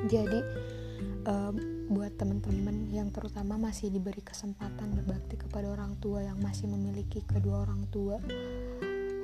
Jadi 0.08 0.40
uh, 1.28 1.52
buat 1.92 2.16
teman-teman 2.16 2.88
yang 2.88 3.12
terutama 3.12 3.60
masih 3.60 3.92
diberi 3.92 4.24
kesempatan 4.24 4.96
berbakti 4.96 5.36
kepada 5.36 5.68
orang 5.68 6.00
tua 6.00 6.24
yang 6.24 6.40
masih 6.40 6.64
memiliki 6.64 7.20
kedua 7.28 7.68
orang 7.68 7.84
tua, 7.92 8.16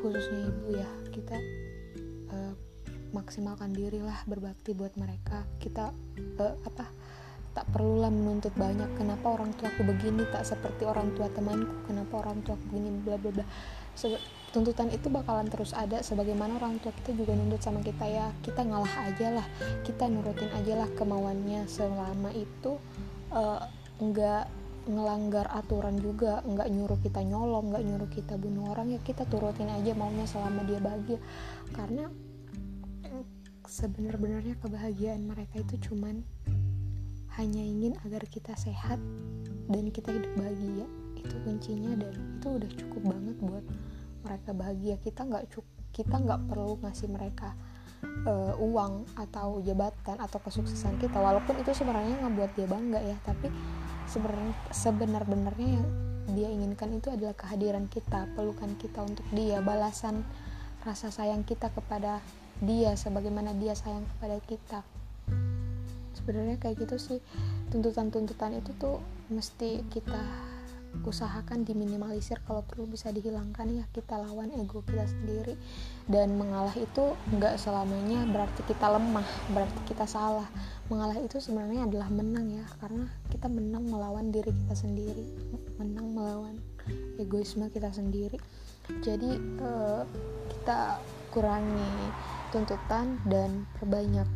khususnya 0.04 0.52
ibu 0.52 0.76
ya, 0.76 0.90
kita 1.08 1.36
uh, 2.36 2.54
maksimalkan 3.16 3.72
dirilah 3.72 4.20
berbakti 4.28 4.76
buat 4.76 4.92
mereka. 5.00 5.48
Kita 5.56 5.88
uh, 6.40 6.56
apa? 6.68 6.86
tak 7.54 7.70
perlulah 7.70 8.10
menuntut 8.10 8.50
banyak 8.58 8.98
kenapa 8.98 9.38
orang 9.38 9.54
tua 9.54 9.70
aku 9.70 9.86
begini 9.86 10.26
tak 10.34 10.42
seperti 10.42 10.90
orang 10.90 11.14
tua 11.14 11.30
temanku 11.30 11.86
kenapa 11.86 12.26
orang 12.26 12.42
tua 12.42 12.58
aku 12.58 12.66
begini 12.74 12.98
bla 13.06 13.14
bla 13.14 13.30
bla 13.30 13.46
tuntutan 14.54 14.86
itu 14.94 15.10
bakalan 15.10 15.50
terus 15.50 15.74
ada 15.74 15.98
sebagaimana 15.98 16.62
orang 16.62 16.78
tua 16.78 16.94
kita 16.94 17.10
juga 17.18 17.34
nuntut 17.34 17.58
sama 17.58 17.82
kita 17.82 18.06
ya. 18.06 18.30
Kita 18.38 18.62
ngalah 18.62 18.94
aja 19.10 19.42
lah. 19.42 19.46
Kita 19.82 20.06
nurutin 20.06 20.46
aja 20.54 20.78
lah 20.78 20.88
kemauannya. 20.94 21.66
Selama 21.66 22.30
itu 22.30 22.78
uh, 23.34 23.66
nggak 23.98 24.46
ngelanggar 24.86 25.50
aturan 25.50 25.98
juga 25.98 26.44
nggak 26.46 26.68
nyuruh 26.70 27.00
kita 27.00 27.24
nyolong 27.24 27.72
nggak 27.72 27.84
nyuruh 27.88 28.10
kita 28.12 28.36
bunuh 28.36 28.68
orang 28.68 28.92
ya 28.92 29.00
kita 29.00 29.24
turutin 29.26 29.72
aja 29.74 29.90
maunya 29.98 30.22
selama 30.22 30.62
dia 30.62 30.78
bahagia. 30.78 31.18
Karena 31.74 32.06
sebenar-benarnya 33.66 34.54
kebahagiaan 34.62 35.26
mereka 35.26 35.66
itu 35.66 35.90
cuman 35.90 36.22
hanya 37.34 37.58
ingin 37.58 37.98
agar 38.06 38.22
kita 38.30 38.54
sehat 38.54 39.02
dan 39.66 39.90
kita 39.90 40.14
hidup 40.14 40.30
bahagia. 40.38 40.86
Itu 41.18 41.34
kuncinya 41.42 41.98
dan 41.98 42.14
itu 42.14 42.46
udah 42.54 42.70
cukup 42.78 43.02
banget 43.10 43.36
buat 43.42 43.64
mereka 44.24 44.50
bahagia 44.56 44.96
kita 45.04 45.28
nggak 45.28 45.52
kita 45.94 46.16
nggak 46.18 46.50
perlu 46.50 46.80
ngasih 46.82 47.06
mereka 47.12 47.54
uh, 48.26 48.54
uang 48.58 49.06
atau 49.14 49.60
jabatan 49.62 50.18
atau 50.18 50.38
kesuksesan 50.42 50.98
kita. 50.98 51.20
Walaupun 51.20 51.60
itu 51.60 51.70
sebenarnya 51.70 52.18
ngebuat 52.24 52.50
dia 52.56 52.66
bangga 52.66 53.00
ya 53.00 53.16
tapi 53.22 53.48
sebenarnya 54.08 54.52
sebenar-benarnya 54.72 55.68
yang 55.80 55.86
dia 56.34 56.48
inginkan 56.48 56.96
itu 56.96 57.12
adalah 57.12 57.36
kehadiran 57.36 57.84
kita 57.86 58.26
pelukan 58.32 58.72
kita 58.80 59.04
untuk 59.04 59.24
dia 59.36 59.60
balasan 59.60 60.24
rasa 60.84 61.12
sayang 61.12 61.44
kita 61.44 61.68
kepada 61.72 62.20
dia 62.64 62.96
sebagaimana 62.96 63.52
dia 63.56 63.76
sayang 63.76 64.04
kepada 64.16 64.36
kita. 64.44 64.80
Sebenarnya 66.14 66.56
kayak 66.56 66.86
gitu 66.86 66.96
sih. 66.96 67.18
Tuntutan-tuntutan 67.68 68.56
itu 68.56 68.70
tuh 68.78 69.02
mesti 69.28 69.82
kita 69.92 70.53
usahakan 71.02 71.66
diminimalisir 71.66 72.38
kalau 72.46 72.62
perlu 72.62 72.86
bisa 72.86 73.10
dihilangkan 73.10 73.66
ya 73.74 73.84
kita 73.90 74.14
lawan 74.14 74.54
ego 74.54 74.86
kita 74.86 75.04
sendiri. 75.10 75.58
Dan 76.06 76.38
mengalah 76.38 76.74
itu 76.78 77.18
nggak 77.34 77.58
selamanya 77.58 78.22
berarti 78.30 78.62
kita 78.70 78.86
lemah 78.86 79.26
berarti 79.50 79.80
kita 79.90 80.06
salah. 80.06 80.46
Mengalah 80.86 81.18
itu 81.18 81.42
sebenarnya 81.42 81.90
adalah 81.90 82.06
menang 82.12 82.46
ya 82.54 82.64
karena 82.78 83.10
kita 83.34 83.50
menang 83.50 83.90
melawan 83.90 84.30
diri 84.30 84.54
kita 84.54 84.74
sendiri 84.78 85.26
menang 85.78 86.14
melawan 86.14 86.54
egoisme 87.18 87.66
kita 87.70 87.90
sendiri. 87.90 88.38
Jadi 89.02 89.30
eh, 89.40 90.02
kita 90.54 91.00
kurangi 91.32 92.12
tuntutan 92.54 93.18
dan 93.26 93.66
perbanyak 93.80 94.28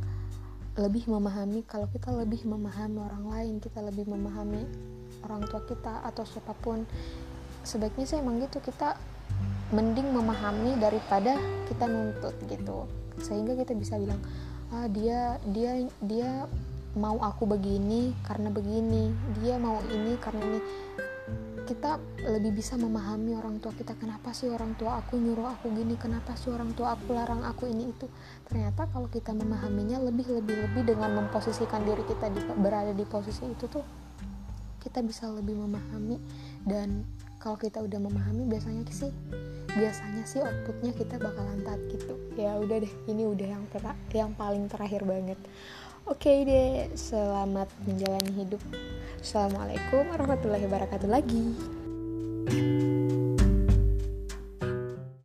lebih 0.79 1.11
memahami 1.11 1.67
kalau 1.67 1.91
kita 1.91 2.15
lebih 2.15 2.47
memahami 2.47 3.03
orang 3.03 3.25
lain 3.27 3.55
kita 3.59 3.83
lebih 3.83 4.07
memahami 4.07 4.63
orang 5.25 5.43
tua 5.47 5.63
kita 5.67 6.05
atau 6.07 6.23
siapa 6.23 6.55
pun. 6.59 6.85
Sebaiknya 7.67 8.07
sih 8.07 8.19
emang 8.21 8.41
gitu 8.43 8.63
kita 8.63 8.97
mending 9.75 10.09
memahami 10.17 10.81
daripada 10.81 11.37
kita 11.69 11.85
nuntut 11.85 12.35
gitu. 12.49 12.89
Sehingga 13.21 13.59
kita 13.59 13.77
bisa 13.77 14.01
bilang 14.01 14.21
ah 14.69 14.87
dia 14.89 15.41
dia 15.49 15.89
dia 16.05 16.45
mau 16.97 17.21
aku 17.21 17.45
begini 17.49 18.17
karena 18.25 18.49
begini 18.49 19.13
dia 19.41 19.61
mau 19.61 19.81
ini 19.93 20.17
karena 20.17 20.43
ini. 20.45 20.61
Kita 21.69 22.01
lebih 22.25 22.65
bisa 22.65 22.81
memahami 22.81 23.37
orang 23.37 23.61
tua 23.61 23.77
kita 23.77 23.93
kenapa 24.01 24.33
sih 24.33 24.49
orang 24.49 24.73
tua 24.81 25.05
aku 25.05 25.21
nyuruh 25.21 25.53
aku 25.53 25.69
gini 25.69 26.01
kenapa 26.01 26.33
sih 26.33 26.49
orang 26.49 26.73
tua 26.73 26.97
aku 26.97 27.13
larang 27.13 27.45
aku 27.45 27.69
ini 27.69 27.93
itu. 27.93 28.09
Ternyata 28.49 28.89
kalau 28.89 29.13
kita 29.13 29.37
memahaminya 29.37 30.01
lebih 30.01 30.33
lebih 30.33 30.65
lebih 30.65 30.97
dengan 30.97 31.13
memposisikan 31.21 31.85
diri 31.85 32.01
kita 32.09 32.33
di, 32.33 32.41
berada 32.57 32.97
di 32.97 33.05
posisi 33.05 33.45
itu 33.45 33.69
tuh 33.69 33.85
kita 34.83 35.05
bisa 35.05 35.29
lebih 35.31 35.55
memahami. 35.59 36.19
Dan 36.65 37.05
kalau 37.39 37.55
kita 37.55 37.79
udah 37.83 38.01
memahami 38.03 38.51
biasanya 38.51 38.83
sih 38.91 39.15
biasanya 39.79 40.27
sih 40.27 40.43
outputnya 40.43 40.91
kita 40.97 41.23
bakalan 41.23 41.63
tat 41.63 41.79
gitu. 41.93 42.19
Ya 42.35 42.59
udah 42.59 42.83
deh 42.83 42.95
ini 43.07 43.29
udah 43.29 43.47
yang 43.59 43.65
yang 44.11 44.33
paling 44.35 44.67
terakhir 44.67 45.07
banget. 45.07 45.39
Oke 46.09 46.31
okay 46.31 46.39
deh 46.43 46.69
selamat 46.97 47.69
menjalani 47.85 48.33
hidup. 48.33 48.63
Assalamualaikum 49.23 50.09
warahmatullahi 50.09 50.65
wabarakatuh 50.67 51.09
lagi. 51.11 51.45